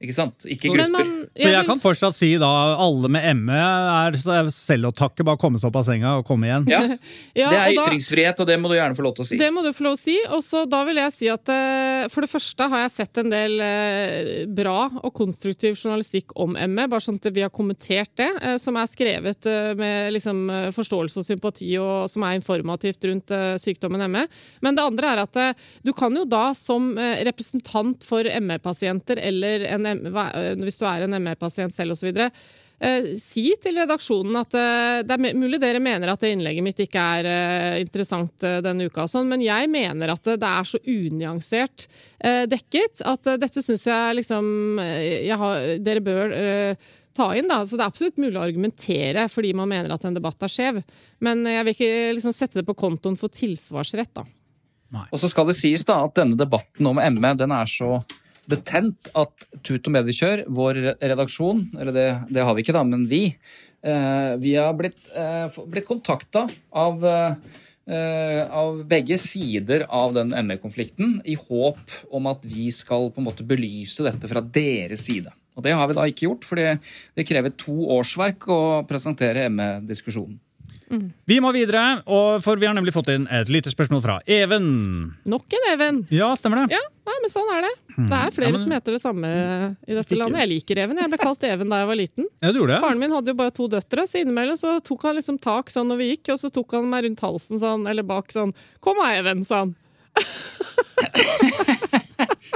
[0.02, 0.42] Ikke sant?
[0.50, 1.06] Ikke Men grupper.
[1.06, 2.48] man, Så jeg vil- kan fortsatt si da
[2.82, 4.16] alle med ME er
[4.50, 6.66] selv å takke, bare komme seg opp av senga og komme igjen.
[6.68, 6.80] Ja,
[7.38, 9.28] ja, det er og da- ytringsfrihet, og det må du gjerne få lov til å
[9.28, 9.36] si.
[9.38, 10.16] Det må du få lov til å si.
[10.34, 13.30] Og så da vil jeg si at eh, for det første har jeg sett en
[13.30, 18.30] del eh, bra og konstruktiv journalistikk om ME, bare sånn at vi har kommentert det,
[18.42, 19.46] eh, som er skrevet
[19.78, 20.42] med liksom,
[20.74, 23.30] forståelse og sympati, og som er informativt rundt
[23.62, 24.26] sykdommen ME.
[24.60, 25.40] Men det andre er at
[25.86, 29.86] du kan jo da som representant for ME-pasienter, eller en,
[30.62, 32.12] hvis du er en ME-pasient selv osv.,
[32.82, 36.80] Eh, si til redaksjonen at eh, det er mulig dere mener at det innlegget mitt
[36.82, 40.80] ikke er eh, interessant eh, denne uka, sånn, men jeg mener at det, er så
[40.80, 41.86] unyansert
[42.18, 47.28] eh, dekket at eh, dette syns jeg liksom eh, jeg har, Dere bør eh, ta
[47.38, 47.46] inn.
[47.46, 50.50] da, så Det er absolutt mulig å argumentere fordi man mener at en debatt er
[50.50, 50.82] skjev,
[51.22, 54.10] men jeg vil ikke liksom sette det på kontoen for tilsvarsrett.
[54.18, 54.26] da.
[55.06, 58.00] Og så skal det sies da at denne debatten om ME den er så
[58.50, 63.04] betent at Tut og Mediekjør, vår redaksjon, eller det, det har vi ikke da, men
[63.10, 63.24] vi,
[63.86, 67.34] eh, vi har blitt, eh, blitt kontakta av eh,
[68.46, 71.80] av begge sider av den ME-konflikten, i håp
[72.14, 75.32] om at vi skal på en måte belyse dette fra deres side.
[75.58, 80.38] Og Det har vi da ikke gjort, for det krever to årsverk å presentere ME-diskusjonen.
[81.26, 84.66] Vi må videre, og for vi har nemlig fått inn et lytterspørsmål fra Even.
[85.24, 86.02] Nok en Even.
[86.12, 86.76] Ja, stemmer det?
[86.76, 87.72] Ja, nei, men sånn er det.
[87.96, 89.30] Det er flere Ja, men- som heter det samme
[89.88, 90.38] i dette landet.
[90.42, 90.98] Jeg liker Even.
[91.00, 92.26] Jeg ble kalt Even da jeg var liten.
[92.42, 92.80] Ja, du gjorde det?
[92.84, 95.88] Faren min hadde jo bare to døtre, så innimellom så tok han liksom tak sånn
[95.88, 98.96] når vi gikk, og så tok han meg rundt halsen sånn, eller bak sånn 'Kom
[99.04, 99.74] her, Even', sa han.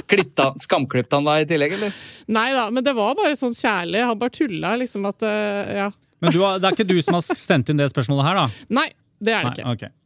[0.07, 1.95] Klippta, skamklippte han deg i tillegg, eller?
[2.28, 4.05] Nei da, men det var bare sånn kjærlig.
[4.07, 5.89] Han bare tulla liksom at eh, Ja.
[6.23, 8.67] Men du har, det er ikke du som har sendt inn det spørsmålet her, da?
[8.79, 8.89] Nei,
[9.21, 9.91] det er det Nei, ikke.
[9.91, 10.03] ok.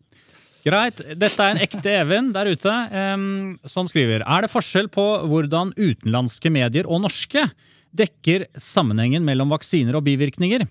[0.61, 0.99] Greit.
[1.17, 2.73] Dette er en ekte Even der ute
[3.15, 3.23] um,
[3.65, 7.47] som skriver Er det forskjell på hvordan utenlandske medier og norske
[7.97, 10.67] dekker sammenhengen mellom vaksiner og bivirkninger?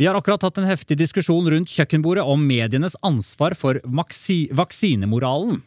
[0.00, 5.60] Vi har akkurat hatt en heftig diskusjon rundt kjøkkenbordet om medienes ansvar for vaksi vaksinemoralen.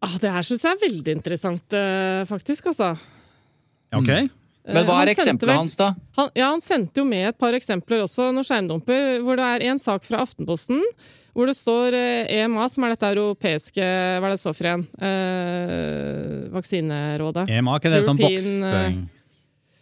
[0.00, 2.94] Ah, det her syns jeg er veldig interessant, eh, faktisk, altså.
[3.98, 4.30] Ok?
[4.74, 5.92] Men hva er han eksempelet vel- hans, da?
[6.18, 9.66] Han, ja, han sendte jo med et par eksempler også, noen skjermdumper, hvor det er
[9.70, 10.82] en sak fra Aftenposten
[11.30, 14.68] hvor det står eh, EMA, som er dette europeiske Hva er det så står for
[14.72, 14.82] en?
[14.98, 17.46] Eh, vaksinerådet.
[17.54, 19.00] EMA, ikke det sånn European, boksing?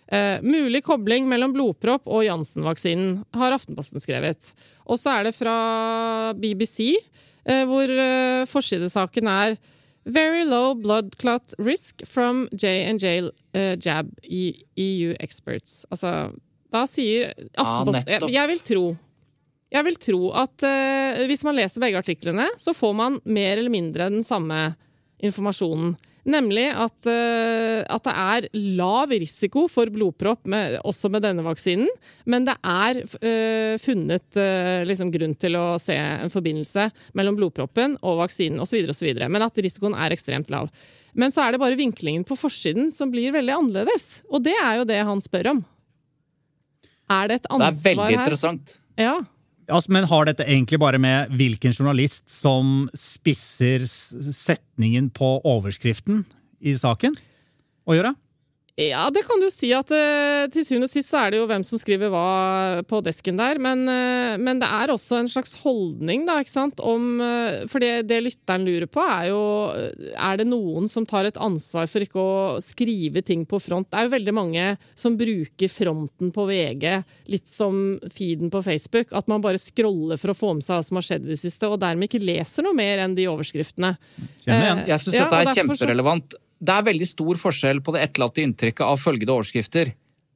[0.08, 4.52] Eh, mulig kobling mellom blodpropp og Janssen-vaksinen, har Aftenposten skrevet.
[4.88, 6.94] Og så er det fra BBC,
[7.44, 9.58] eh, hvor eh, forsidesaken er
[10.08, 13.28] Very low blood clot risk from J&J
[13.58, 14.46] eh, jab i
[14.78, 15.82] EU experts.
[15.92, 16.30] Altså,
[16.72, 18.82] da sier Aftenposten jeg, jeg vil tro
[19.68, 23.72] jeg vil tro at uh, hvis man leser begge artiklene, så får man mer eller
[23.72, 24.70] mindre den samme
[25.20, 25.96] informasjonen.
[26.28, 28.46] Nemlig at, uh, at det er
[28.76, 31.88] lav risiko for blodpropp med, også med denne vaksinen,
[32.28, 37.96] men det er uh, funnet uh, liksom grunn til å se en forbindelse mellom blodproppen
[38.00, 38.88] og vaksinen osv.
[39.28, 40.72] Men at risikoen er ekstremt lav.
[41.16, 44.20] Men så er det bare vinklingen på forsiden som blir veldig annerledes.
[44.28, 45.64] Og det er jo det han spør om.
[47.08, 47.74] Er det et ansvar her?
[47.74, 48.22] Det er veldig her?
[48.22, 48.74] interessant.
[48.98, 49.16] Ja.
[49.68, 56.24] Altså, men har dette egentlig bare med hvilken journalist som spisser setningen på overskriften
[56.60, 57.16] i saken
[57.88, 58.14] å gjøre?
[58.78, 61.48] Ja, det kan du si at eh, til syvende og sist så er det jo
[61.50, 63.58] hvem som skriver hva på desken der.
[63.58, 67.82] Men, eh, men det er også en slags holdning, da, ikke sant, om eh, For
[67.82, 69.42] det, det lytteren lurer på, er jo
[70.14, 73.90] Er det noen som tar et ansvar for ikke å skrive ting på front?
[73.90, 76.86] Det er jo veldig mange som bruker fronten på VG
[77.34, 79.10] litt som feeden på Facebook.
[79.10, 81.42] At man bare scroller for å få med seg hva som har skjedd i det
[81.42, 83.96] siste, og dermed ikke leser noe mer enn de overskriftene.
[84.46, 86.36] Jeg syns Ja, dette er kjemperelevant.
[86.38, 86.44] så-.
[86.58, 89.92] Det er veldig stor forskjell på det etterlatte inntrykket av følgende overskrifter.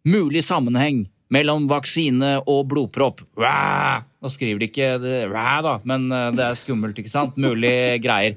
[0.09, 3.23] Mulig sammenheng mellom vaksine og blodpropp.
[3.41, 4.03] Wah!
[4.23, 4.91] Nå skriver de ikke
[5.33, 7.39] wah, da, men eh, det er skummelt, ikke sant?
[7.41, 8.37] Mulig greier.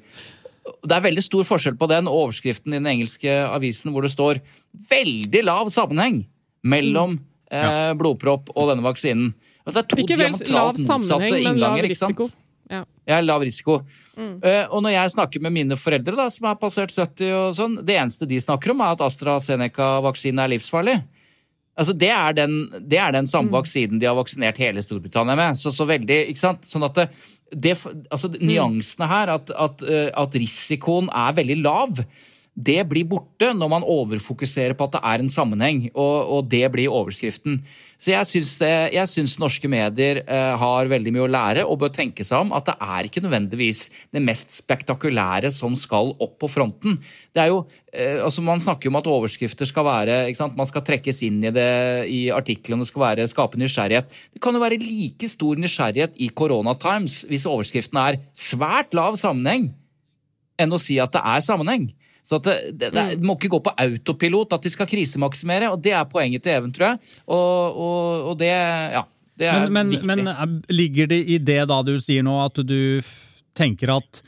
[0.65, 4.41] Det er veldig stor forskjell på den overskriften i den engelske avisen hvor det står
[4.89, 6.23] 'veldig lav sammenheng
[6.65, 7.19] mellom
[7.53, 9.35] eh, blodpropp og denne vaksinen'.
[9.65, 11.85] Altså, det er to Ikke vel lav sammenheng, men lav risiko.
[11.85, 12.44] ikke sant?
[12.71, 12.83] Ja.
[13.05, 13.79] Jeg er lav risiko.
[14.17, 17.77] Eh, og når jeg snakker med mine foreldre da, som har passert 70 og sånn,
[17.85, 20.95] det eneste de snakker om er at AstraZeneca-vaksinen er livsfarlig.
[21.75, 22.53] Altså, det er den,
[22.87, 25.57] det er den samme vaksinen de har vaksinert hele Storbritannia med.
[25.59, 26.63] Så, så veldig, ikke sant?
[26.69, 27.09] Sånn at det,
[27.51, 27.75] det,
[28.07, 31.99] altså, Nyansene her, at, at, eh, at risikoen er veldig lav,
[32.55, 36.63] det blir borte når man overfokuserer på at det er en sammenheng, og, og det
[36.71, 37.59] blir overskriften.
[37.99, 42.45] Så jeg syns, norske medier eh, har veldig mye å lære og bør tenke seg
[42.45, 43.85] om at det er ikke nødvendigvis
[44.15, 46.95] det mest spektakulære som skal opp på fronten.
[47.35, 50.55] Det er jo, eh, altså Man snakker om at overskrifter skal være ikke sant?
[50.59, 51.69] Man skal trekkes inn i det
[52.11, 54.15] i artiklene, skal være, skape nysgjerrighet.
[54.31, 59.19] Det kan jo være like stor nysgjerrighet i Corona Times hvis overskriften er 'svært lav
[59.19, 59.73] sammenheng'
[60.55, 61.89] enn å si at det er sammenheng.
[62.25, 65.67] Så at det, det, det, det må ikke gå på autopilot at de skal krisemaksimere,
[65.69, 67.11] og det er poenget til Even, tror jeg.
[67.29, 68.49] Og, og, og det,
[68.95, 69.03] ja,
[69.37, 70.07] det er Men, men, viktig.
[70.09, 72.79] men er- ligger det i det da du sier nå, at du
[73.55, 74.23] tenker at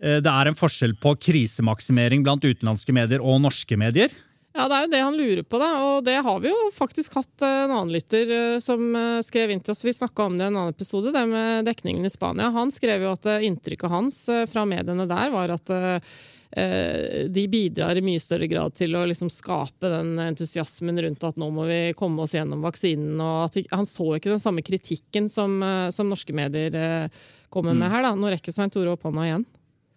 [0.00, 4.14] eh, det er en forskjell på krisemaksimering blant utenlandske medier og norske medier?
[4.54, 5.68] Ja, det er jo det han lurer på, da.
[5.82, 9.50] Og det har vi jo faktisk hatt eh, en annen lytter eh, som eh, skrev
[9.50, 9.82] inn til oss.
[9.82, 12.52] Vi snakka om det i en annen episode, det med dekningen i Spania.
[12.54, 16.14] Han skrev jo at eh, inntrykket hans eh, fra mediene der var at eh, eh,
[16.54, 21.48] de bidrar i mye større grad til å liksom skape den entusiasmen rundt at nå
[21.50, 23.18] må vi komme oss gjennom vaksinen.
[23.18, 27.08] og at Han så ikke den samme kritikken som, eh, som norske medier eh,
[27.50, 28.02] kommer med her.
[28.02, 28.14] da.
[28.14, 29.46] Nå rekker Svein Tore opp hånda igjen.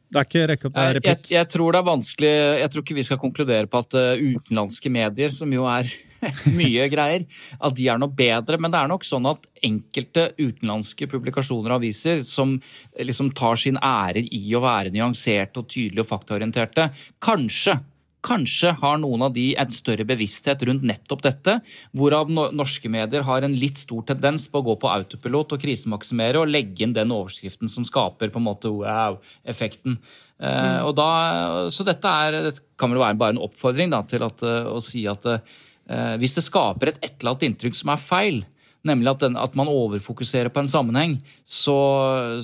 [0.07, 1.31] Det er ikke rekke opp, det er jeg, replikk.
[1.33, 4.91] jeg tror det er vanskelig Jeg tror ikke vi skal konkludere på at eh, utenlandske
[4.93, 5.89] medier, som jo er
[6.59, 7.25] mye greier,
[7.59, 8.59] at de er noe bedre.
[8.61, 13.59] Men det er nok sånn at enkelte utenlandske publikasjoner og aviser som eh, liksom tar
[13.59, 16.89] sin ære i å være nyanserte og tydelige og faktaorienterte,
[17.23, 17.77] kanskje
[18.25, 21.59] Kanskje har noen av de et større bevissthet rundt nettopp dette,
[21.95, 26.41] hvorav norske medier har en litt stor tendens på å gå på autopilot og krisemaksimere
[26.41, 29.99] og legge inn den overskriften som skaper på en måte wow-effekten.
[30.01, 30.91] Mm.
[30.97, 34.73] Uh, så dette, er, dette kan vel være bare en oppfordring da, til at, uh,
[34.73, 38.43] å si at uh, hvis det skaper et etterlatt inntrykk som er feil,
[38.87, 41.77] nemlig at, den, at man overfokuserer på en sammenheng, så,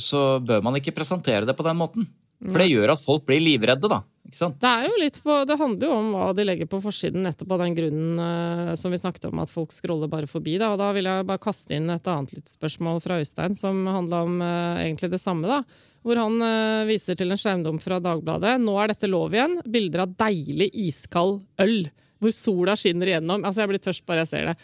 [0.02, 2.08] så bør man ikke presentere det på den måten.
[2.50, 4.02] For det gjør at folk blir livredde, da.
[4.28, 4.58] Ikke sant?
[4.64, 7.56] Det er jo litt på, det handler jo om hva de legger på forsiden, nettopp
[7.56, 10.58] av den grunnen uh, som vi snakket om, at folk scroller bare forbi.
[10.62, 10.72] Da.
[10.74, 14.24] Og da vil jeg bare kaste inn et annet litt spørsmål fra Øystein, som handla
[14.28, 15.50] om uh, egentlig det samme.
[15.50, 15.92] da.
[16.04, 18.58] Hvor han uh, viser til en skjermdom fra Dagbladet.
[18.64, 19.60] Nå er dette lov igjen.
[19.76, 21.78] Bilder av deilig iskald øl.
[22.24, 23.44] Hvor sola skinner igjennom.
[23.44, 24.58] Altså, jeg blir tørst bare jeg ser det.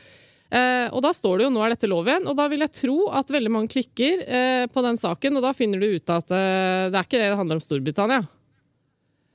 [0.50, 2.74] Eh, og da står det jo 'nå er dette lov igjen', og da vil jeg
[2.74, 6.32] tro at veldig mange klikker eh, på den saken, og da finner du ut at
[6.34, 8.28] eh, det er ikke det det handler om Storbritannia.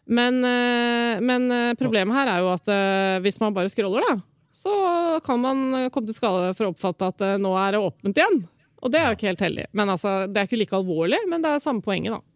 [0.05, 0.43] Men,
[1.25, 1.49] men
[1.81, 2.67] problemet her er jo at
[3.25, 4.19] hvis man bare scroller, da,
[4.53, 4.73] så
[5.25, 8.43] kan man komme til skade for å oppfatte at nå er det åpent igjen.
[8.85, 9.65] Og det er jo ikke helt heldig.
[9.73, 12.34] Men altså, Det er ikke like alvorlig, men det er samme poenget, da.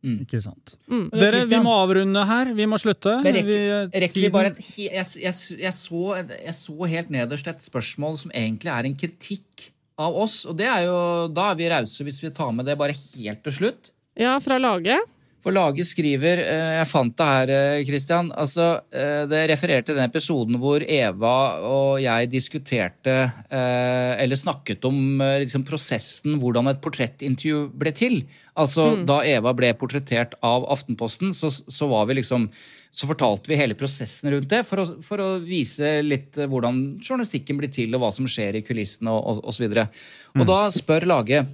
[0.00, 0.78] Ikke sant.
[0.88, 1.10] Mm.
[1.12, 2.52] Dere, vi må avrunde her.
[2.56, 3.18] Vi må slutte.
[3.24, 7.66] Men rekker, rekker vi bare et jeg, jeg, jeg, så, jeg så helt nederst et
[7.66, 9.68] spørsmål som egentlig er en kritikk
[10.00, 10.42] av oss.
[10.48, 10.98] Og det er jo,
[11.36, 13.92] da er vi rause hvis vi tar med det bare helt til slutt.
[14.18, 15.04] Ja, fra laget.
[15.40, 18.28] For laget skriver eh, Jeg fant det her, eh, Christian.
[18.36, 23.16] Altså, eh, det refererer til den episoden hvor Eva og jeg diskuterte
[23.50, 28.20] Eller snakket om liksom prosessen, hvordan et portrettintervju ble til.
[28.60, 32.50] Altså, Da Eva ble portrettert av Aftenposten, så, så var vi liksom
[32.90, 37.60] så fortalte vi hele prosessen rundt det for å, for å vise litt hvordan journalistikken
[37.60, 39.68] blir til, og hva som skjer i kulissene og osv.
[39.70, 40.00] Og,
[40.34, 41.52] og da spør laget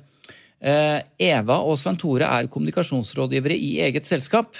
[0.60, 4.56] Eva og Svein Tore er kommunikasjonsrådgivere i eget selskap.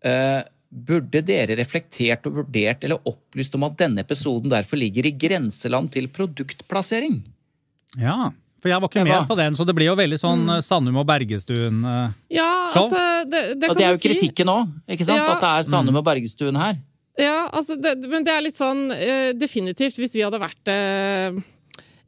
[0.00, 0.40] Eh,
[0.70, 5.90] burde dere reflektert og vurdert eller opplyst om at denne episoden derfor ligger i grenseland
[5.96, 7.18] til produktplassering?
[7.98, 8.30] Ja,
[8.62, 9.08] for jeg var ikke Eva.
[9.08, 10.60] med på den, så det blir jo veldig sånn mm.
[10.62, 11.82] Sandum og Bergestuen.
[11.82, 12.12] eh.
[12.36, 15.18] Ja, altså Det, det Og det er jo kritikken òg, ikke sant?
[15.18, 15.34] Ja.
[15.34, 16.78] At det er Sandum og Bergestuen her.
[17.20, 21.34] Ja, altså, det, men det er litt sånn uh, definitivt Hvis vi hadde vært eh,
[21.34, 21.42] en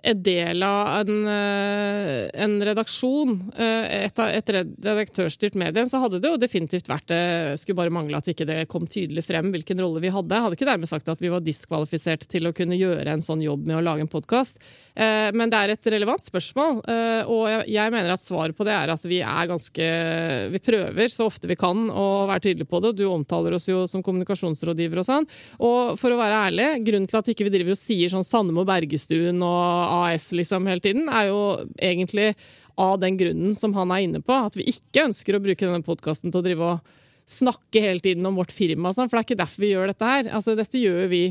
[0.02, 6.40] del av en, eh, en redaksjon, eh, et, et redaktørstyrt medie, så hadde det jo
[6.42, 7.22] definitivt vært det.
[7.60, 10.40] Skulle bare mangle at ikke det kom tydelig frem hvilken rolle vi hadde.
[10.42, 13.66] Hadde ikke dermed sagt at vi var diskvalifisert til å kunne gjøre en sånn jobb
[13.68, 14.58] med å lage en podkast.
[14.92, 18.74] Men det er et relevant spørsmål, eh, og jeg- jeg mener at svaret på det
[18.74, 22.82] er at vi er ganske Vi prøver så ofte vi kan å være tydelige på
[22.82, 22.96] det.
[22.96, 25.26] Du omtaler oss jo som kommunikasjonsrådgiver og sånn.
[25.60, 28.64] Og for å være ærlig, grunnen til at ikke vi driver og sier sånn Sandemo
[28.66, 31.42] Bergestuen og AS liksom hele tiden, er jo
[31.76, 32.32] egentlig
[32.80, 35.84] av den grunnen som han er inne på, at vi ikke ønsker å bruke denne
[35.84, 39.28] podkasten til å drive og snakke hele tiden om vårt firma sånn, for det er
[39.30, 40.30] ikke derfor vi gjør dette her.
[40.34, 41.22] Altså, dette gjør vi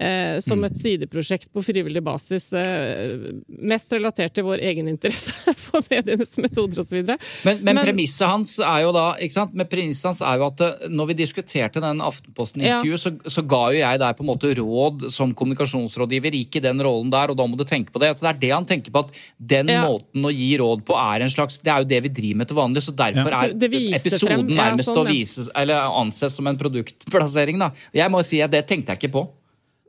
[0.00, 3.18] eh, som et sideprosjekt på frivillig basis, eh,
[3.58, 5.34] mest relatert til vår egen interesse
[5.64, 7.02] for medienes metoder osv.
[7.04, 9.06] Men, men, Men- premisset hans er jo da?
[9.52, 13.62] Men premisset hans er jo at eh, når vi diskuterte den Aftenposten-intervjuet, så, så ga
[13.74, 16.36] jo jeg deg på en måte råd som kommunikasjonsrådgiver.
[16.38, 18.12] Gikk i den rollen der, og da må du tenke på det.
[18.18, 19.82] Så det er det han tenker på, at den Ja.
[19.84, 22.48] måten å gi råd på er en slags Det er jo det vi driver med
[22.48, 23.42] til vanlig, så derfor Ja.
[23.44, 23.68] er Så det
[23.98, 27.70] episoden frem, ja, nærmest sånn, å vise, eller anses som en produktplassering, da.
[27.94, 29.28] Jeg må si at det tenkte jeg ikke på.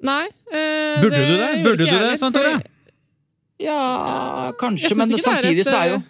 [0.06, 0.26] Nei.
[0.52, 1.50] eh, Burde du det?
[1.66, 2.54] Burde du det, Svein Tore?
[3.60, 6.08] Ja, kanskje, men er samtidig et, så er jo eh,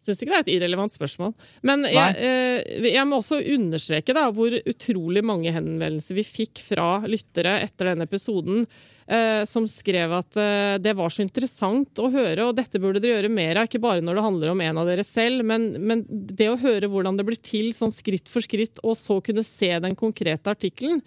[0.00, 1.34] Syns ikke det er et irrelevant spørsmål.
[1.68, 7.02] Men jeg, eh, jeg må også understreke da, hvor utrolig mange henvendelser vi fikk fra
[7.04, 8.62] lyttere etter denne episoden,
[9.04, 13.18] eh, som skrev at eh, det var så interessant å høre, og dette burde dere
[13.18, 13.68] gjøre mer av.
[13.68, 16.88] Ikke bare når det handler om en av dere selv, men, men det å høre
[16.88, 21.04] hvordan det blir til sånn skritt for skritt, og så kunne se den konkrete artikkelen,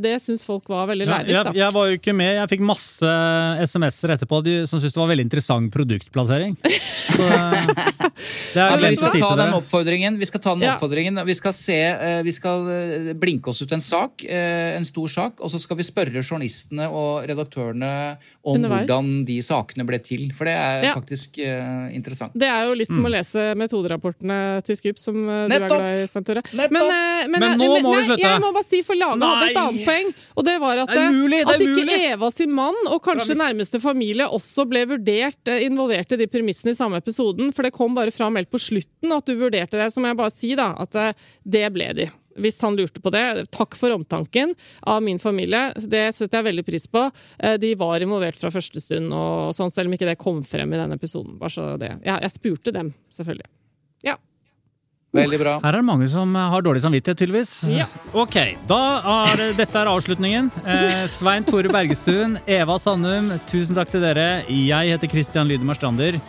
[0.00, 1.30] det syns folk var veldig lærerikt.
[1.32, 2.34] Ja, jeg, jeg var jo ikke med.
[2.36, 3.12] Jeg fikk masse
[3.64, 6.56] SMS-er etterpå de, som syntes det var veldig interessant produktplassering.
[7.10, 7.26] Så,
[8.54, 10.18] det er ja, vi skal si ta den oppfordringen.
[10.20, 10.74] Vi skal ta den Ja.
[10.76, 11.18] oppfordringen.
[11.26, 15.08] Vi skal se, eh, vi skal eh, blinke oss ut en sak, eh, en stor
[15.10, 17.92] sak, og så skal vi spørre journalistene og redaktørene
[18.44, 18.86] om Underveis.
[18.86, 20.28] hvordan de sakene ble til.
[20.36, 20.94] For det er Ja.
[20.94, 22.32] faktisk uh, interessant.
[22.34, 25.48] Det er jo litt som å lese metoderapportene til Skup, som Nettopp!
[25.48, 26.42] du er glad i, Svein Tore.
[26.52, 28.24] Men, eh, Men eh, nå må vi slutte.
[28.24, 29.69] Jeg må bare si, for Lage hadde et Nei!
[29.70, 30.12] Annet poeng.
[30.36, 31.98] Og det var at, Det mulig, at ikke mulig.
[32.10, 36.74] Eva sin mann og kanskje nærmeste familie også ble vurdert eh, involvert i de premissene
[36.74, 37.52] i samme episoden.
[37.56, 39.90] For det kom bare fram helt på slutten at du vurderte det.
[39.94, 41.12] Så må jeg bare si da, at eh,
[41.44, 42.08] det ble de.
[42.40, 43.24] Hvis han lurte på det.
[43.52, 44.54] Takk for omtanken
[44.88, 45.72] av min familie.
[45.76, 47.02] Det setter jeg veldig pris på.
[47.42, 50.72] Eh, De var involvert fra første stund, og sånn, selv om ikke det kom frem
[50.72, 51.36] i denne episoden.
[51.42, 51.96] Bare så det.
[52.06, 53.50] Ja, jeg spurte dem, selvfølgelig.
[55.16, 55.52] Veldig bra.
[55.64, 57.54] Her er det mange som har dårlig samvittighet, tydeligvis.
[57.66, 57.86] Ja.
[58.22, 58.36] Ok,
[58.70, 58.78] da
[59.26, 60.50] er dette er avslutningen.
[60.62, 64.28] Eh, Svein Tore Bergestuen, Eva Sandum, tusen takk til dere.
[64.50, 66.20] Jeg heter Christian Lydemar Strander.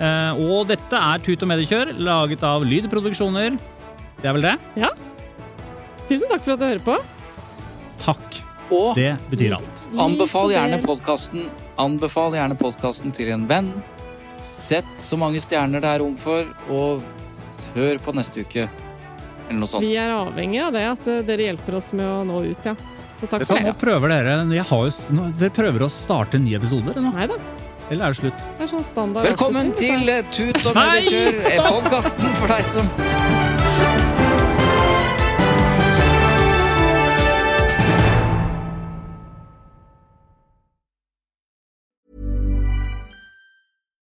[0.00, 3.58] Eh, og dette er Tut og mediekjør, laget av Lyd Produksjoner.
[4.20, 4.56] Det er vel det?
[4.80, 4.90] ja.
[6.10, 6.96] Tusen takk for at du hører på.
[8.02, 8.40] Takk.
[8.74, 9.84] Og Det betyr alt.
[9.98, 11.44] anbefal gjerne podkasten
[11.78, 13.68] Anbefal gjerne podkasten til en venn.
[14.42, 17.04] Sett så mange stjerner det er rom for, og
[17.74, 18.68] hør på neste uke.
[19.48, 19.84] Eller noe sånt.
[19.84, 22.76] Vi er avhengig av det, at eh, dere hjelper oss med å nå ut, ja.
[23.20, 23.66] Så takk for det.
[23.68, 26.96] nå prøver dere jeg har jo, nå, Dere prøver å starte nye episoder?
[27.04, 27.10] Nå.
[27.18, 27.36] Nei da,
[27.90, 28.44] Eller er det slutt?
[28.56, 29.26] det er sånn standard.
[29.28, 32.88] Velkommen til eh, Tut og mediekjør, podkasten for deg som